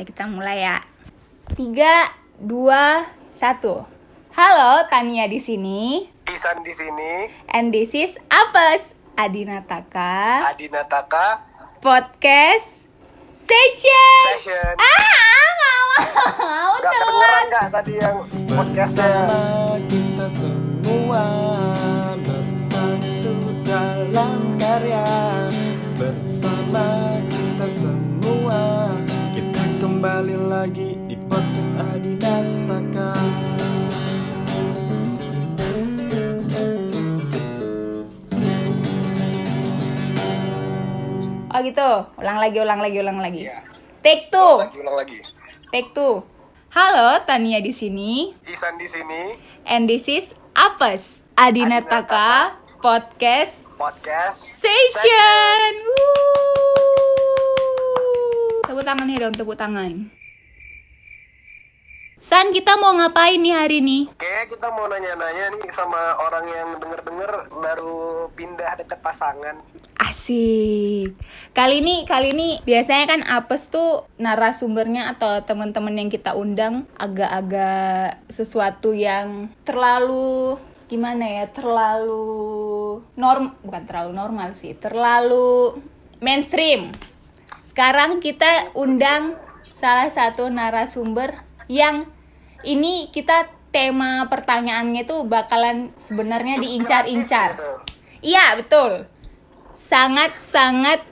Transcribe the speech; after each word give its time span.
Nah, 0.00 0.08
kita 0.08 0.24
mulai 0.24 0.64
ya. 0.64 0.80
Tiga, 1.52 2.08
dua, 2.40 3.04
satu. 3.36 3.84
Halo, 4.32 4.88
Tania 4.88 5.28
di 5.28 5.36
sini. 5.36 6.08
Isan 6.24 6.64
di 6.64 6.72
sini, 6.72 7.28
And 7.52 7.68
this 7.68 7.92
is 7.92 8.16
Apes 8.32 8.96
Adinataka 9.20 10.48
Adi 10.48 10.72
Nataka 10.72 11.44
Podcast 11.84 12.88
Session. 13.44 14.40
Session. 14.40 14.72
Ah, 14.80 15.44
nggak 15.52 15.80
mau 15.84 16.72
Gak 16.80 16.92
kedengeran 16.96 17.44
nggak 17.52 17.66
tadi 17.68 17.92
yang 18.00 18.16
podcastnya? 18.48 19.04
Bersama 19.04 19.76
kita 19.84 20.26
semua 20.40 21.24
Bersatu 22.24 23.36
dalam 23.68 24.56
karya 24.56 25.39
kembali 30.00 30.48
lagi 30.48 30.96
di 31.12 31.16
podcast 31.28 31.92
Adi 31.92 32.16
Nataka 32.16 33.12
Oh 41.52 41.60
gitu. 41.60 41.90
Ulang 42.16 42.40
lagi, 42.40 42.56
ulang 42.64 42.80
lagi, 42.80 42.96
ulang 42.96 43.18
lagi. 43.20 43.44
Iya. 43.44 43.60
Take 44.00 44.32
Ulang 44.32 44.40
two. 44.40 44.56
lagi, 44.64 44.76
ulang 44.80 44.96
lagi. 44.96 45.18
Take 45.68 45.92
two. 45.92 46.24
Halo, 46.72 47.20
Tania 47.28 47.60
di 47.60 47.68
sini. 47.68 48.32
Isan 48.48 48.80
di 48.80 48.88
sini, 48.88 49.36
And 49.68 49.84
this 49.84 50.08
is 50.08 50.32
Apes 50.56 51.28
Adinataka 51.36 52.56
Podcast 52.80 53.68
podcast 53.76 54.40
Session. 54.40 55.70
Wuh. 55.84 57.09
Tepuk 58.70 58.86
tangan 58.86 59.10
ya 59.10 59.18
dong, 59.26 59.34
tepuk 59.34 59.58
tangan. 59.58 60.06
San, 62.22 62.54
kita 62.54 62.78
mau 62.78 62.94
ngapain 62.94 63.42
nih 63.42 63.50
hari 63.50 63.82
ini? 63.82 64.06
Kayaknya 64.14 64.46
kita 64.46 64.68
mau 64.70 64.86
nanya-nanya 64.86 65.58
nih 65.58 65.74
sama 65.74 66.14
orang 66.22 66.46
yang 66.46 66.68
denger-denger 66.78 67.50
baru 67.50 68.30
pindah 68.38 68.78
deket 68.78 69.02
pasangan. 69.02 69.58
Asik. 69.98 71.18
Kali 71.50 71.82
ini, 71.82 72.06
kali 72.06 72.30
ini 72.30 72.62
biasanya 72.62 73.10
kan 73.10 73.20
apes 73.26 73.74
tuh 73.74 74.06
narasumbernya 74.22 75.18
atau 75.18 75.42
teman-teman 75.42 76.06
yang 76.06 76.06
kita 76.06 76.38
undang 76.38 76.86
agak-agak 76.94 78.22
sesuatu 78.30 78.94
yang 78.94 79.50
terlalu 79.66 80.62
gimana 80.86 81.26
ya? 81.26 81.50
Terlalu 81.50 83.02
norm 83.18 83.50
bukan 83.66 83.82
terlalu 83.82 84.14
normal 84.14 84.54
sih, 84.54 84.78
terlalu 84.78 85.74
mainstream. 86.22 87.09
Sekarang 87.80 88.20
kita 88.20 88.76
undang 88.76 89.40
salah 89.72 90.12
satu 90.12 90.52
narasumber 90.52 91.48
yang 91.64 92.04
ini 92.60 93.08
kita 93.08 93.48
tema 93.72 94.28
pertanyaannya 94.28 95.08
tuh 95.08 95.24
bakalan 95.24 95.88
sebenarnya 95.96 96.60
diincar-incar. 96.60 97.56
Iya, 98.20 98.52
betul. 98.60 99.08
Sangat-sangat 99.72 101.08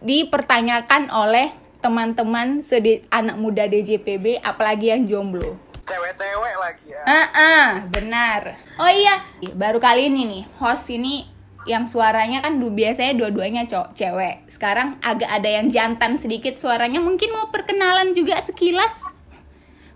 dipertanyakan 0.00 1.12
oleh 1.12 1.52
teman-teman 1.84 2.64
sedi 2.64 3.04
anak 3.12 3.36
muda 3.36 3.68
DJPB 3.68 4.40
apalagi 4.40 4.88
yang 4.88 5.04
jomblo. 5.04 5.60
Cewek-cewek 5.84 6.54
lagi 6.56 6.88
ya. 6.88 7.04
Ah, 7.04 7.28
ah, 7.36 7.68
benar. 7.84 8.56
Oh 8.80 8.88
iya, 8.88 9.28
baru 9.52 9.76
kali 9.76 10.08
ini 10.08 10.24
nih 10.24 10.44
host 10.56 10.88
ini 10.88 11.28
yang 11.66 11.90
suaranya 11.90 12.44
kan 12.44 12.62
du- 12.62 12.70
biasanya 12.70 13.18
dua-duanya 13.18 13.66
cowok 13.66 13.96
cewek. 13.98 14.46
Sekarang 14.46 15.00
agak 15.02 15.26
ada 15.26 15.48
yang 15.48 15.66
jantan 15.72 16.14
sedikit 16.14 16.54
suaranya. 16.60 17.02
Mungkin 17.02 17.34
mau 17.34 17.50
perkenalan 17.50 18.14
juga 18.14 18.38
sekilas 18.38 19.02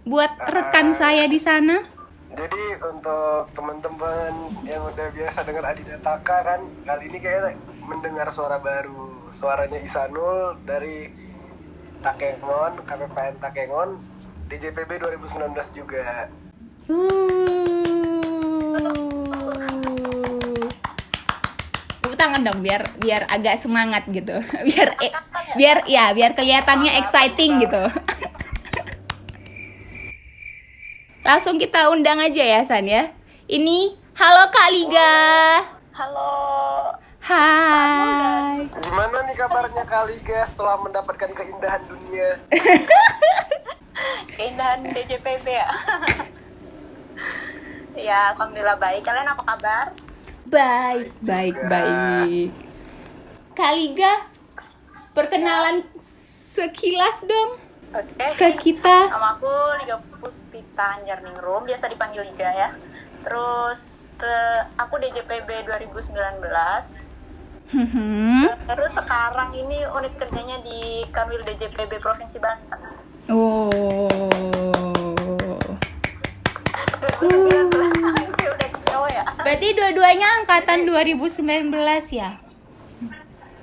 buat 0.02 0.34
rekan 0.42 0.90
saya 0.90 1.30
di 1.30 1.38
sana. 1.38 1.86
Jadi 2.32 2.64
untuk 2.80 3.52
teman-teman 3.52 4.56
yang 4.64 4.82
udah 4.88 5.12
biasa 5.12 5.44
dengar 5.44 5.68
Adi 5.68 5.84
Nataka 5.84 6.38
kan, 6.40 6.60
kali 6.88 7.12
ini 7.12 7.18
kayaknya 7.20 7.60
mendengar 7.84 8.32
suara 8.32 8.56
baru. 8.56 9.30
Suaranya 9.36 9.76
Isanul 9.80 10.56
dari 10.64 11.12
Takengon, 12.00 12.82
KPPN 12.88 13.36
Takengon, 13.36 14.00
DJPB 14.48 14.90
2019 15.00 15.76
juga. 15.76 16.28
Uh. 16.88 17.52
Tepuk 22.11 22.11
tangan 22.22 22.46
dong 22.46 22.62
biar 22.62 22.86
biar 23.02 23.26
agak 23.26 23.58
semangat 23.58 24.06
gitu. 24.06 24.38
Biar 24.70 24.94
eh, 25.02 25.10
biar 25.58 25.82
ya 25.90 26.14
biar 26.14 26.38
kelihatannya 26.38 27.02
exciting 27.02 27.58
gitu. 27.66 27.82
Langsung 31.26 31.58
kita 31.58 31.90
undang 31.90 32.22
aja 32.22 32.42
ya 32.46 32.62
San 32.62 32.86
ya. 32.86 33.10
Ini 33.50 33.98
halo 34.14 34.54
Kak 34.54 34.70
Liga. 34.70 35.12
Halo, 35.92 36.32
Hai. 37.20 38.64
Gimana 38.80 39.28
nih 39.28 39.36
kabarnya 39.36 39.84
Kaliga 39.84 40.48
setelah 40.48 40.80
mendapatkan 40.80 41.30
keindahan 41.36 41.84
dunia? 41.84 42.40
keindahan 44.40 44.88
DJPB 44.88 45.46
ya. 45.52 45.68
ya, 47.92 48.32
alhamdulillah 48.32 48.80
baik. 48.80 49.04
Kalian 49.04 49.36
apa 49.36 49.42
kabar? 49.44 49.92
Baik, 50.52 51.16
baik, 51.24 51.56
baik. 51.64 52.52
Kak 53.56 53.72
Liga, 53.72 54.28
perkenalan 55.16 55.80
sekilas 56.52 57.24
dong 57.24 57.56
Oke. 57.96 58.26
ke 58.36 58.48
kita. 58.60 59.08
Nama 59.08 59.40
aku 59.40 59.48
Liga 59.80 59.96
Puspita 60.20 61.00
Anjarningrum, 61.00 61.64
biasa 61.64 61.88
dipanggil 61.88 62.28
Liga 62.28 62.52
ya. 62.52 62.68
Terus 63.24 63.80
te- 64.20 64.68
aku 64.76 65.00
DJPB 65.00 65.64
2019. 65.64 66.20
Hmm. 67.72 68.44
Terus 68.68 68.92
sekarang 68.92 69.56
ini 69.56 69.88
unit 69.88 70.12
kerjanya 70.20 70.60
di 70.60 71.08
Kanwil 71.08 71.48
DJPB 71.48 71.96
Provinsi 71.96 72.36
Banten. 72.36 72.80
Oh. 73.32 73.72
2019 77.24 77.72
Gue 78.36 78.50
udah 78.52 78.68
jauh 78.84 79.08
ya. 79.08 79.24
Berarti 79.62 79.78
dua-duanya 79.78 80.42
angkatan 80.42 80.90
2019 80.90 81.70
ya? 82.10 82.34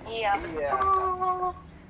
Iya. 0.07 0.31
Iya. 0.31 0.71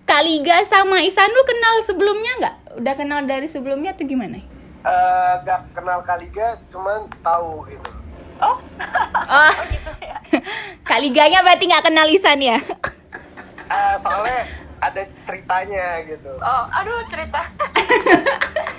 Kak 0.10 0.22
Liga 0.26 0.66
sama 0.66 1.06
Isanul 1.06 1.46
kenal 1.46 1.86
sebelumnya 1.86 2.34
nggak? 2.42 2.56
Udah 2.82 2.94
kenal 2.98 3.22
dari 3.30 3.46
sebelumnya 3.46 3.94
atau 3.94 4.10
gimana? 4.10 4.42
Eh, 4.82 5.34
gak 5.46 5.78
kenal 5.78 6.02
Kaliga, 6.02 6.58
cuman 6.74 7.06
tahu 7.22 7.70
gitu. 7.70 7.90
Oh, 8.42 8.58
Oh, 9.30 9.54
gitu 9.70 9.94
ya. 10.02 10.18
Kak 10.90 11.06
Liganya 11.06 11.46
berarti 11.46 11.70
nggak 11.70 11.86
kenal 11.94 12.10
Isan 12.10 12.42
ya? 12.42 12.58
Eh, 13.70 13.94
soalnya 14.02 14.42
ada 14.82 15.06
ceritanya 15.22 16.02
gitu. 16.10 16.34
Oh, 16.42 16.64
aduh 16.74 17.06
cerita. 17.14 17.46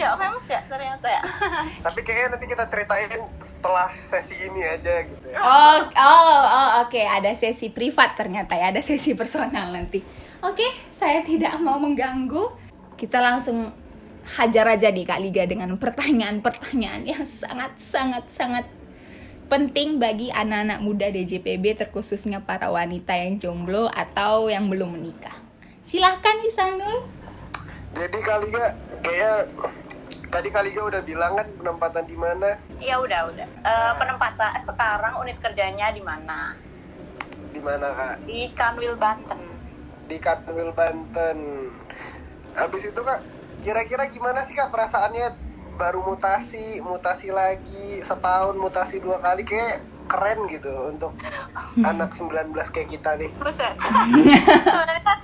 ya, 0.00 0.16
famous 0.16 0.46
ya 0.48 0.60
ternyata 0.64 1.06
ya. 1.06 1.22
Tapi 1.86 2.00
kayaknya 2.00 2.26
nanti 2.36 2.46
kita 2.48 2.64
ceritain 2.72 3.20
setelah 3.44 3.88
sesi 4.08 4.36
ini 4.40 4.60
aja 4.64 4.94
gitu 5.04 5.26
ya. 5.28 5.36
Oh, 5.36 5.76
oh, 5.92 6.42
oh 6.48 6.68
oke. 6.88 7.00
Ada 7.00 7.36
sesi 7.36 7.68
privat 7.68 8.16
ternyata 8.16 8.56
ya. 8.56 8.72
Ada 8.72 8.80
sesi 8.80 9.12
personal 9.12 9.68
nanti. 9.68 10.00
Oke, 10.40 10.64
saya 10.88 11.20
tidak 11.20 11.60
mau 11.60 11.76
mengganggu. 11.76 12.48
Kita 12.96 13.20
langsung 13.20 13.68
hajar 14.40 14.72
aja 14.72 14.88
nih 14.88 15.04
Kak 15.04 15.20
Liga 15.20 15.44
dengan 15.44 15.76
pertanyaan-pertanyaan 15.76 17.04
yang 17.04 17.24
sangat-sangat-sangat 17.24 18.80
penting 19.50 19.98
bagi 19.98 20.30
anak-anak 20.30 20.78
muda 20.78 21.10
DJPB 21.10 21.74
terkhususnya 21.74 22.38
para 22.38 22.70
wanita 22.70 23.10
yang 23.18 23.36
jomblo 23.36 23.90
atau 23.90 24.46
yang 24.46 24.70
belum 24.70 24.94
menikah. 24.94 25.34
Silahkan 25.82 26.38
Isanul. 26.46 27.02
Jadi 27.98 28.18
Kaliga 28.22 28.78
kayak 29.02 29.50
tadi 30.30 30.48
Kaliga 30.48 30.86
udah 30.86 31.02
bilang 31.02 31.34
kan 31.34 31.46
penempatan 31.58 32.06
di 32.06 32.16
mana? 32.16 32.56
Iya 32.78 33.02
udah 33.02 33.20
udah. 33.34 33.46
Eh, 33.66 33.92
penempatan 33.98 34.50
sekarang 34.62 35.14
unit 35.20 35.36
kerjanya 35.42 35.90
di 35.90 36.00
mana? 36.00 36.54
Di 37.50 37.60
mana 37.60 37.86
Kak? 37.90 38.16
Di 38.24 38.40
Kanwil 38.54 38.94
Banten. 38.94 39.40
Di 40.06 40.16
Kanwil 40.22 40.70
Banten. 40.70 41.38
Habis 42.54 42.82
itu 42.86 43.00
Kak, 43.02 43.20
kira-kira 43.66 44.06
gimana 44.06 44.46
sih 44.46 44.54
Kak 44.54 44.70
perasaannya 44.70 45.50
baru 45.74 46.06
mutasi, 46.06 46.78
mutasi 46.78 47.34
lagi, 47.34 48.04
setahun 48.06 48.54
mutasi 48.54 49.02
dua 49.02 49.18
kali 49.18 49.42
kayak 49.42 49.82
keren 50.06 50.46
gitu 50.46 50.70
untuk 50.90 51.14
anak 51.90 52.14
19 52.14 52.54
kayak 52.70 52.88
kita 52.94 53.18
nih. 53.18 53.30
Buset. 53.42 53.74
Sebenarnya 53.74 55.02
kan 55.10 55.18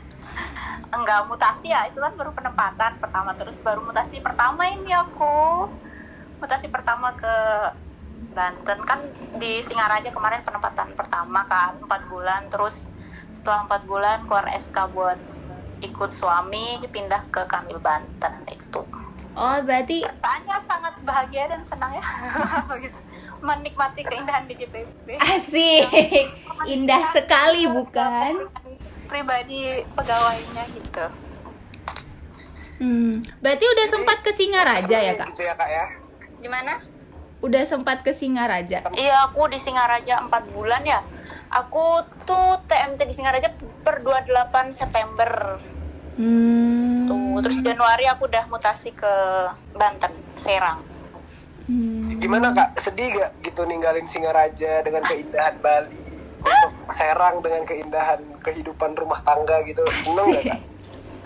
enggak 0.96 1.28
mutasi 1.28 1.70
ya, 1.70 1.88
itu 1.88 2.00
kan 2.00 2.12
baru 2.16 2.32
penempatan 2.32 2.96
pertama 3.00 3.30
terus 3.36 3.56
baru 3.60 3.84
mutasi 3.84 4.20
pertama 4.24 4.66
ini 4.68 4.92
aku. 4.92 5.68
Mutasi 6.40 6.68
pertama 6.68 7.16
ke 7.16 7.34
Banten 8.36 8.80
kan 8.84 9.00
di 9.36 9.64
Singaraja 9.64 10.08
kemarin 10.12 10.44
penempatan 10.44 10.92
pertama 10.96 11.44
kan 11.48 11.76
4 11.80 12.12
bulan 12.12 12.48
terus 12.52 12.76
setelah 13.36 13.68
4 13.68 13.88
bulan 13.88 14.18
keluar 14.28 14.44
SK 14.56 14.76
buat 14.92 15.16
ikut 15.84 16.10
suami 16.12 16.80
pindah 16.88 17.28
ke 17.32 17.44
Kamil 17.48 17.80
Banten 17.80 18.44
itu. 18.48 18.84
Oh, 19.36 19.60
berarti 19.60 20.00
Tanya 20.24 20.56
sangat 20.64 20.96
bahagia 21.04 21.44
dan 21.52 21.60
senang 21.68 21.92
ya. 21.92 22.04
Menikmati 23.46 24.00
keindahan 24.00 24.48
di 24.48 24.56
GPB. 24.56 25.20
asik. 25.20 25.84
Indah 26.64 27.04
sekali 27.12 27.68
bukan? 27.68 28.48
Pribadi 29.06 29.86
pegawainya 29.94 30.64
gitu. 30.74 31.06
Hmm, 32.76 33.24
berarti 33.40 33.64
udah 33.64 33.86
sempat 33.88 34.18
ke 34.20 34.36
Singaraja 34.36 34.96
ya, 35.00 35.14
Kak? 35.16 35.32
Gitu 35.32 35.42
ya 35.48 35.54
kak 35.56 35.70
ya. 35.72 35.84
Gimana? 36.44 36.84
Udah 37.40 37.64
sempat 37.64 38.04
ke 38.04 38.12
Singaraja. 38.12 38.84
Iya, 38.92 39.16
aku 39.32 39.48
di 39.48 39.56
Singaraja 39.56 40.24
4 40.28 40.52
bulan 40.52 40.84
ya. 40.84 41.00
Aku 41.52 42.04
tuh 42.28 42.60
TMT 42.68 43.00
di 43.08 43.14
Singaraja 43.16 43.52
per 43.80 44.04
28 44.04 44.76
September. 44.76 45.60
Hmm. 46.16 47.08
Tuh, 47.08 47.40
terus 47.44 47.60
Januari 47.64 48.08
aku 48.08 48.28
udah 48.28 48.44
mutasi 48.48 48.92
ke 48.92 49.14
Banten, 49.76 50.12
Serang. 50.40 50.84
Hmm. 51.68 52.16
Gimana 52.20 52.52
kak? 52.52 52.80
Sedih 52.80 53.20
gak 53.20 53.32
gitu 53.44 53.64
ninggalin 53.64 54.08
Singaraja 54.08 54.84
dengan 54.84 55.04
keindahan 55.04 55.56
Bali? 55.64 56.24
Untuk 56.44 56.72
Serang 56.98 57.40
dengan 57.40 57.64
keindahan 57.64 58.20
kehidupan 58.46 58.94
rumah 58.94 59.18
tangga 59.26 59.66
gitu. 59.66 59.82
Seneng 60.06 60.26
gak 60.38 60.44
kak? 60.46 60.60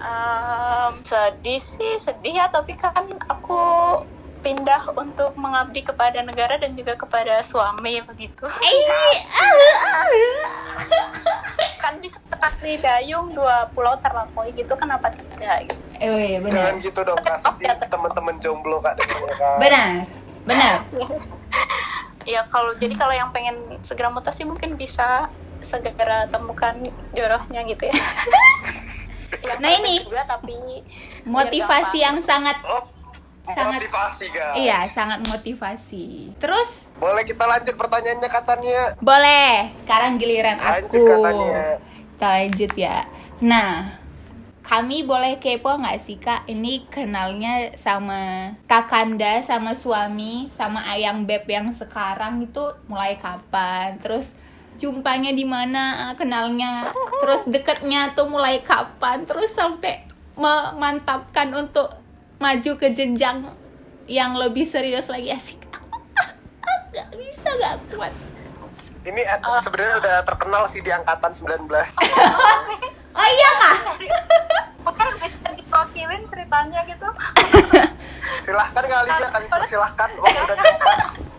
Em, 0.01 0.93
sedih 1.05 1.61
sih, 1.61 1.93
sedih 2.01 2.41
ya, 2.41 2.49
tapi 2.49 2.73
kan 2.81 3.05
aku 3.29 3.61
pindah 4.41 4.89
untuk 4.97 5.37
mengabdi 5.37 5.85
kepada 5.85 6.25
negara 6.25 6.57
dan 6.57 6.73
juga 6.73 6.97
kepada 6.97 7.45
suami 7.45 8.01
begitu. 8.09 8.49
Eh, 8.49 8.81
kan 11.77 12.01
di 12.01 12.77
dayung 12.81 13.37
dua 13.37 13.69
pulau 13.77 14.01
terlampaui 14.01 14.57
gitu 14.57 14.73
kenapa 14.81 15.13
tidak 15.13 15.69
gitu. 15.69 15.81
Eh, 16.01 16.09
weh, 16.09 16.33
benar. 16.41 16.73
Jangan 16.73 16.77
gitu 16.81 17.01
dong 17.05 17.21
kak. 17.21 17.37
Sedih 17.45 17.77
teman-teman 17.93 18.41
jomblo 18.41 18.81
kak 18.81 18.97
kak. 18.97 19.57
Benar. 19.61 20.09
Benar. 20.49 20.75
Ya 22.29 22.45
kalau 22.53 22.77
jadi 22.77 22.95
kalau 23.01 23.17
yang 23.17 23.33
pengen 23.33 23.81
segera 23.81 24.13
mutasi 24.13 24.45
mungkin 24.45 24.77
bisa 24.77 25.33
segera 25.73 26.27
temukan 26.27 26.75
jodohnya 27.13 27.61
gitu 27.65 27.85
ya. 27.85 27.95
Yang 29.41 29.59
Nah, 29.59 29.71
ini 29.73 29.95
juga 30.03 30.23
tapi 30.27 30.57
Motivasi 31.23 31.99
yang 31.99 32.19
sangat 32.19 32.59
Oh, 32.63 32.83
Sangat- 33.41 33.81
motivasi 33.81 34.27
iya, 34.55 34.85
sangat 34.87 35.25
motivasi. 35.25 36.37
Terus 36.37 36.93
Boleh 36.95 37.25
kita 37.25 37.49
lanjut 37.49 37.73
pertanyaannya 37.73 38.29
katanya. 38.29 38.81
boleh, 39.01 39.73
sekarang 39.75 40.17
giliran 40.17 40.61
Lanjut 40.61 40.93
aku. 40.93 41.09
katanya. 41.09 41.63
Kita 42.13 42.27
lanjut 42.29 42.73
ya. 42.77 42.97
Nah, 43.41 43.97
kami 44.61 45.03
boleh 45.03 45.41
kepo 45.41 45.73
nggak 45.73 45.99
sih 45.99 46.15
kak? 46.15 46.47
Ini 46.47 46.87
kenalnya 46.87 47.75
sama 47.75 48.55
kakanda, 48.67 49.41
sama 49.41 49.73
suami, 49.73 50.47
sama 50.51 50.85
ayang 50.87 51.25
beb 51.25 51.43
yang 51.45 51.73
sekarang 51.73 52.45
itu 52.45 52.61
mulai 52.87 53.17
kapan? 53.17 53.97
Terus 53.99 54.37
jumpanya 54.77 55.33
di 55.35 55.43
mana? 55.49 56.15
Kenalnya, 56.15 56.93
terus 57.25 57.49
deketnya 57.49 58.13
tuh 58.15 58.29
mulai 58.31 58.63
kapan? 58.63 59.25
Terus 59.25 59.51
sampai 59.57 60.07
memantapkan 60.39 61.51
untuk 61.57 61.97
maju 62.41 62.73
ke 62.81 62.89
jenjang 62.95 63.45
yang 64.11 64.35
lebih 64.35 64.65
serius 64.65 65.11
lagi 65.11 65.31
asik. 65.31 65.61
Gak 66.95 67.09
bisa 67.15 67.55
gak 67.63 67.79
kuat. 67.95 68.11
Ini 69.07 69.23
eh, 69.23 69.39
sebenarnya 69.63 69.95
udah 70.03 70.17
terkenal 70.27 70.63
sih 70.71 70.83
di 70.83 70.91
angkatan 70.91 71.31
19. 71.35 71.67
Oh 73.11 73.27
iya 73.27 73.51
kak. 73.59 73.77
mungkin 74.87 75.07
bisa 75.19 75.51
diwakilin 75.51 76.23
ceritanya 76.31 76.81
gitu. 76.87 77.09
Silahkan 78.47 78.85
kali 78.87 79.09
ya 79.11 79.29
kami 79.35 79.47
persilahkan. 79.51 80.09
Waktu 80.15 80.41
udah. 80.47 81.30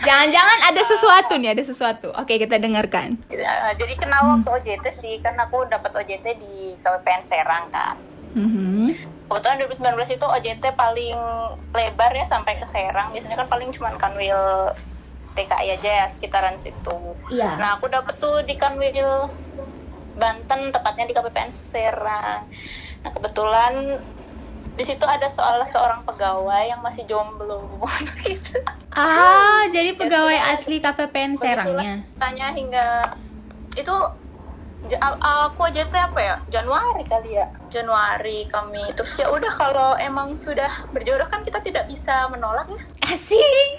Jangan-jangan 0.00 0.58
ada 0.70 0.82
sesuatu 0.82 1.32
nih, 1.36 1.50
ada 1.52 1.64
sesuatu. 1.64 2.08
Oke, 2.14 2.38
kita 2.38 2.56
dengarkan. 2.56 3.18
Ya, 3.28 3.74
jadi 3.76 3.94
kenal 3.98 4.38
waktu 4.38 4.48
OJT 4.48 4.86
sih, 5.02 5.18
kan 5.20 5.36
aku 5.38 5.66
dapat 5.66 5.90
OJT 5.92 6.26
di 6.40 6.78
KPPN 6.80 7.22
Serang 7.26 7.66
kan. 7.74 7.96
Mhm. 8.34 8.94
Kebetulan 9.30 9.62
2019 9.62 10.10
itu 10.10 10.26
OJT 10.26 10.64
paling 10.74 11.18
lebar 11.74 12.12
ya 12.14 12.26
sampai 12.26 12.58
ke 12.58 12.66
Serang. 12.70 13.14
Biasanya 13.14 13.46
kan 13.46 13.48
paling 13.50 13.70
cuma 13.74 13.94
Kanwil 13.98 14.74
TKI 15.38 15.78
aja 15.78 15.90
ya, 16.04 16.06
sekitaran 16.18 16.58
situ. 16.62 16.98
Iya. 17.30 17.58
Nah, 17.58 17.78
aku 17.78 17.86
dapet 17.86 18.18
tuh 18.18 18.42
di 18.42 18.58
Kanwil 18.58 19.30
Banten, 20.18 20.74
tepatnya 20.74 21.04
di 21.06 21.14
KPPN 21.14 21.50
Serang. 21.70 22.50
Nah, 23.00 23.10
kebetulan 23.14 24.02
di 24.80 24.88
situ 24.88 25.04
ada 25.04 25.28
soal 25.36 25.60
seorang 25.68 26.00
pegawai 26.08 26.72
yang 26.72 26.80
masih 26.80 27.04
jomblo 27.04 27.68
gitu. 28.24 28.56
Ah, 28.96 29.68
jadi 29.68 29.92
pegawai 29.92 30.56
asli 30.56 30.80
KPPN 30.80 31.36
Serangnya. 31.36 32.00
Tanya 32.16 32.48
hingga 32.56 33.12
itu 33.76 33.92
aku 34.96 35.60
aja 35.68 35.84
tuh 35.84 36.00
apa 36.00 36.16
ya 36.18 36.36
Januari 36.48 37.04
kali 37.04 37.36
ya 37.36 37.52
Januari 37.68 38.48
kami 38.48 38.80
terus 38.96 39.12
ya 39.20 39.28
udah 39.28 39.52
kalau 39.60 39.92
emang 40.00 40.40
sudah 40.40 40.88
berjodoh 40.96 41.28
kan 41.28 41.44
kita 41.44 41.60
tidak 41.60 41.84
bisa 41.84 42.26
menolak 42.32 42.64
ya 42.72 42.80
Asik. 43.12 43.36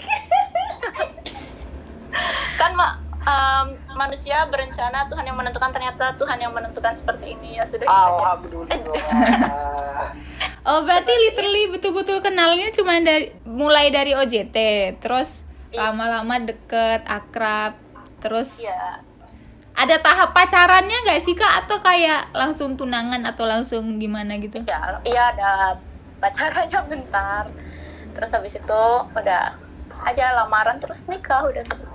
kan 2.62 2.78
mak 2.78 3.02
em, 3.26 3.66
manusia 3.98 4.46
berencana 4.54 5.10
Tuhan 5.10 5.26
yang 5.26 5.36
menentukan 5.42 5.74
ternyata 5.74 6.14
Tuhan 6.22 6.38
yang 6.38 6.54
menentukan 6.54 6.94
seperti 7.02 7.34
ini 7.34 7.58
ya 7.58 7.66
sudah 7.66 7.90
Alhamdulillah. 7.90 8.78
Oh, 10.62 10.86
berarti 10.86 11.10
literally 11.10 11.74
betul-betul 11.74 12.22
kenalnya 12.22 12.70
cuma 12.78 13.02
dari 13.02 13.34
mulai 13.50 13.90
dari 13.90 14.14
OJT, 14.14 14.58
terus 15.02 15.42
lama-lama 15.74 16.38
deket, 16.38 17.02
akrab, 17.10 17.80
terus 18.22 18.62
ya 18.62 19.02
ada 19.72 19.98
tahap 19.98 20.36
pacarannya 20.36 20.94
nggak 21.08 21.22
sih 21.26 21.34
kak? 21.34 21.66
Atau 21.66 21.82
kayak 21.82 22.30
langsung 22.36 22.78
tunangan 22.78 23.26
atau 23.26 23.50
langsung 23.50 23.98
gimana 23.98 24.38
gitu? 24.38 24.62
ya 24.68 25.02
iya 25.08 25.34
ada 25.34 25.52
pacarannya 26.22 26.80
bentar 26.86 27.50
terus 28.14 28.30
habis 28.30 28.54
itu 28.54 28.84
udah 29.16 29.58
aja 30.06 30.26
lamaran 30.38 30.78
terus 30.78 31.02
nikah 31.10 31.42
udah 31.48 31.64
gitu 31.66 31.86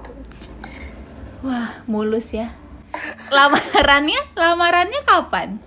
Wah, 1.44 1.78
mulus 1.86 2.32
ya. 2.32 2.50
Lamarannya, 3.28 4.34
lamarannya 4.34 5.00
kapan? 5.04 5.60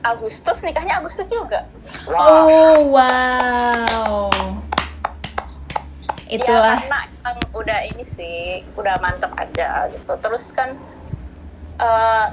Agustus 0.00 0.64
nikahnya 0.64 1.00
Agustus 1.00 1.28
juga 1.28 1.68
Wah, 2.08 2.48
Oh, 2.48 2.78
wow. 2.88 4.30
Itulah. 6.30 6.78
Ya, 6.78 6.86
karena 6.86 7.00
emang 7.10 7.38
udah 7.58 7.78
ini 7.90 8.04
sih, 8.14 8.62
udah 8.78 8.94
mantep 9.02 9.34
aja 9.34 9.90
gitu. 9.90 10.14
Terus 10.22 10.44
kan 10.54 10.78
eh, 11.82 12.26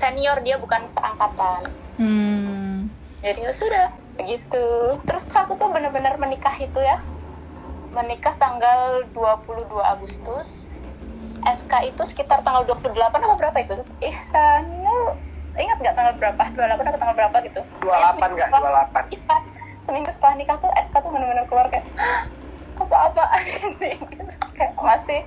senior 0.00 0.40
dia 0.40 0.56
bukan 0.56 0.88
seangkatan. 0.96 1.68
Hmm. 2.00 2.88
Jadi 3.20 3.40
ya 3.44 3.52
sudah 3.52 3.86
begitu. 4.16 4.96
Terus 5.04 5.22
aku 5.30 5.60
tuh 5.60 5.68
bener-bener 5.68 6.16
menikah 6.16 6.56
itu 6.56 6.80
ya. 6.80 6.98
Menikah 7.92 8.34
tanggal 8.40 9.04
22 9.12 9.68
Agustus. 9.84 10.48
SK 11.42 11.92
itu 11.92 12.02
sekitar 12.08 12.40
tanggal 12.46 12.64
28 12.64 12.96
apa 12.96 13.34
berapa 13.36 13.58
itu? 13.60 13.76
Ihsanul 14.00 15.18
ingat 15.60 15.76
nggak 15.80 15.94
tanggal 15.94 16.14
berapa? 16.16 16.42
28 16.56 16.88
atau 16.88 17.00
tanggal 17.00 17.16
berapa 17.16 17.36
gitu? 17.44 17.60
28 17.84 18.36
nggak? 18.36 18.48
28. 18.48 19.12
Iya. 19.12 19.36
Seminggu 19.82 20.10
setelah 20.14 20.34
nikah 20.38 20.56
tuh 20.62 20.70
SK 20.78 20.94
tuh 21.02 21.10
bener-bener 21.10 21.44
keluar 21.50 21.66
kayak 21.68 21.84
apa-apa 22.78 23.24
kayak 24.56 24.72
masih 24.78 25.20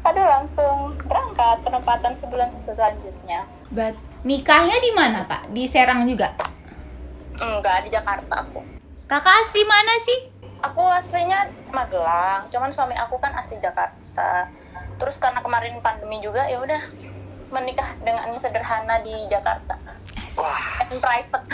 aduh 0.00 0.26
langsung 0.26 0.96
berangkat 1.04 1.56
penempatan 1.60 2.12
sebulan 2.16 2.48
selanjutnya 2.64 3.44
But, 3.70 3.94
nikahnya 4.24 4.80
di 4.80 4.90
mana 4.96 5.28
kak? 5.28 5.52
Di 5.52 5.68
Serang 5.68 6.08
juga? 6.08 6.32
enggak 7.40 7.88
di 7.88 7.90
Jakarta 7.92 8.44
aku 8.44 8.60
Kakak 9.08 9.34
asli 9.44 9.64
mana 9.64 9.94
sih? 10.04 10.18
aku 10.60 10.84
aslinya 10.84 11.48
Magelang 11.72 12.44
cuman 12.52 12.68
suami 12.68 12.92
aku 12.96 13.16
kan 13.16 13.32
asli 13.32 13.56
Jakarta 13.60 14.48
terus 15.00 15.16
karena 15.16 15.40
kemarin 15.40 15.80
pandemi 15.80 16.20
juga 16.20 16.44
ya 16.44 16.60
udah 16.60 16.82
menikah 17.50 17.90
dengan 18.02 18.30
sederhana 18.38 19.02
di 19.02 19.14
Jakarta 19.26 19.74
Wah, 20.38 20.86
and 20.86 21.02
private 21.02 21.46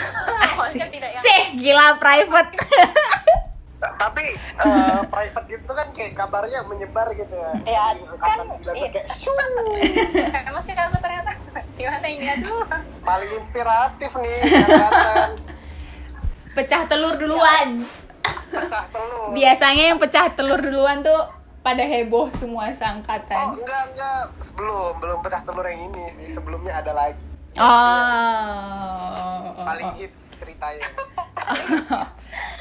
Asik. 0.44 0.84
Sih, 1.24 1.42
gila 1.58 1.96
private. 1.96 2.52
tapi 3.76 4.36
eh, 4.36 5.00
private 5.12 5.46
gitu 5.52 5.70
kan 5.72 5.88
kayak 5.92 6.16
kabarnya 6.16 6.64
menyebar 6.64 7.12
gitu 7.12 7.32
ya. 7.36 7.52
ya 7.68 7.84
kan 7.92 8.40
angkatan 8.40 8.46
19 8.64 8.72
iya. 8.72 8.88
kayak 8.88 9.06
emang 10.48 10.62
sih 10.64 10.72
aku 10.72 10.96
ternyata 10.96 11.30
gimana 11.76 12.06
ini 12.08 12.26
aduh 12.40 12.64
paling 13.04 13.30
inspiratif 13.36 14.10
nih 14.16 14.36
angkatan. 14.48 15.30
Pecah 16.56 16.88
telur 16.88 17.20
duluan. 17.20 17.84
Pecah 18.48 18.84
telur. 18.88 19.36
Biasanya 19.36 19.92
yang 19.92 20.00
pecah 20.00 20.32
telur 20.32 20.56
duluan 20.56 21.04
tuh 21.04 21.28
pada 21.66 21.82
heboh 21.82 22.30
semua 22.32 22.64
Oh 22.64 22.72
seangkatan. 22.72 23.58
enggak 23.58 23.82
enggak 23.90 24.20
sebelum 24.40 24.94
belum 24.96 25.18
pecah 25.18 25.42
telur 25.42 25.66
yang 25.66 25.82
ini 25.84 26.04
sih 26.14 26.28
sebelumnya 26.32 26.78
ada 26.78 26.92
lagi 26.92 27.18
Oh. 27.56 27.66
paling 29.58 29.90
hits 29.96 30.20
ceritanya 30.36 30.86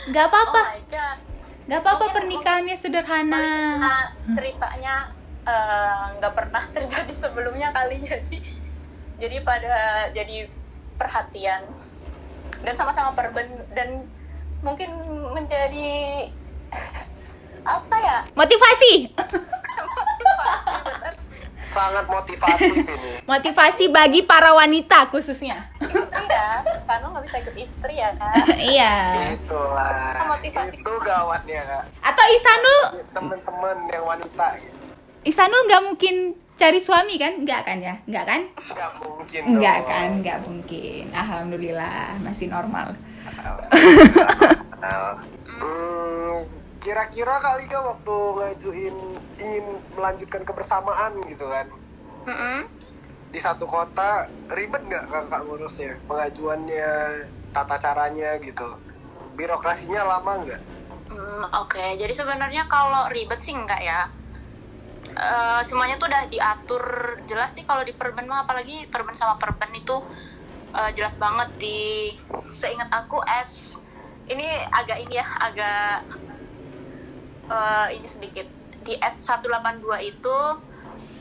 Gak 0.08 0.26
apa-apa. 0.26 0.62
Oh 0.64 0.70
my 0.72 0.84
god. 0.88 1.18
Gak 1.66 1.80
apa-apa 1.80 1.98
Mungkin- 2.00 2.16
pernikahannya 2.16 2.76
sederhana. 2.76 3.46
Ceritanya 4.28 4.96
eh, 5.44 6.04
nggak 6.16 6.34
pernah 6.34 6.64
terjadi 6.72 7.14
sebelumnya 7.16 7.70
kali 7.70 8.02
jadi 8.08 8.38
jadi 9.18 9.38
pada 9.42 9.76
jadi 10.10 10.46
perhatian 10.96 11.62
dan 12.62 12.74
sama-sama 12.74 13.14
perben 13.14 13.46
dan 13.72 14.06
mungkin 14.62 14.90
menjadi 15.30 16.30
apa 17.66 17.96
ya 17.98 18.18
Motivasi. 18.32 18.94
sangat 21.76 22.06
motivatif 22.08 22.72
ini 22.72 23.12
Motivasi 23.28 23.92
bagi 23.92 24.24
para 24.24 24.56
wanita 24.56 25.12
khususnya. 25.12 25.60
istri 25.84 26.24
ya 26.32 26.64
karena 26.88 27.06
nggak 27.12 27.24
bisa 27.28 27.38
ikut 27.44 27.56
istri 27.60 27.94
ya 28.00 28.16
kan 28.16 28.32
iya. 28.56 28.96
itulah 29.36 30.16
Motivasi. 30.30 30.80
itu 30.80 30.94
gawatnya 31.04 31.62
kak 31.68 31.84
Atau 32.00 32.26
Isanul, 32.32 32.82
temen-temen 33.12 33.78
yang 33.92 34.04
wanita 34.08 34.46
gitu. 34.56 34.76
Isanul 35.26 35.62
nggak 35.68 35.84
mungkin 35.84 36.16
cari 36.56 36.80
suami 36.80 37.20
kan? 37.20 37.44
Nggak 37.44 37.62
kan 37.68 37.78
ya? 37.84 37.96
Nggak 38.08 38.26
kan? 38.26 38.42
nggak 38.72 38.92
mungkin 39.04 39.42
Nggak 39.60 39.80
kan? 39.84 40.10
Nggak 40.24 40.40
mungkin. 40.48 41.04
Alhamdulillah 41.12 42.16
masih 42.24 42.48
normal. 42.48 42.96
Hmm, 45.56 46.44
kira-kira 46.86 47.42
kali 47.42 47.66
kan 47.66 47.82
waktu 47.82 48.16
ngajuin 48.38 48.96
ingin 49.42 49.66
melanjutkan 49.98 50.46
kebersamaan 50.46 51.18
gitu 51.26 51.46
kan? 51.50 51.68
Mm-mm. 52.26 52.66
di 53.34 53.40
satu 53.44 53.66
kota 53.68 54.32
ribet 54.54 54.86
nggak 54.88 55.06
kakak 55.12 55.42
ngurusnya? 55.44 55.92
Pengajuannya 56.08 56.90
tata 57.52 57.76
caranya 57.84 58.38
gitu. 58.40 58.70
Birokrasinya 59.36 60.02
lama 60.08 60.34
nggak? 60.46 60.62
Hmm, 61.12 61.44
Oke, 61.62 62.00
jadi 62.02 62.14
sebenarnya 62.16 62.64
kalau 62.72 63.12
ribet 63.12 63.42
sih 63.44 63.52
enggak 63.52 63.82
ya. 63.84 64.08
Eh, 65.16 65.62
semuanya 65.68 65.96
tuh 66.02 66.08
udah 66.12 66.24
diatur. 66.34 66.84
Jelas 67.30 67.52
sih 67.56 67.66
kalau 67.68 67.84
di 67.84 67.94
perben 68.00 68.26
mah 68.32 68.46
apalagi 68.48 68.88
perben 68.94 69.16
sama 69.20 69.36
perben 69.42 69.72
itu 69.76 69.96
eh, 70.80 70.92
jelas 70.98 71.16
banget 71.20 71.50
di 71.60 71.78
seingat 72.60 72.90
aku 72.92 73.20
S. 73.24 73.76
Ini 74.26 74.48
agak 74.74 74.98
ini 75.06 75.14
ya 75.22 75.28
agak 75.48 76.10
eh, 77.50 77.88
ini 78.00 78.08
sedikit. 78.10 78.48
Di 78.86 78.94
S182 79.02 79.90
itu 80.06 80.38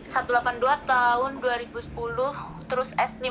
182 0.05 0.61
tahun 0.85 1.33
2010 1.41 2.69
terus 2.69 2.91
S5 2.95 3.25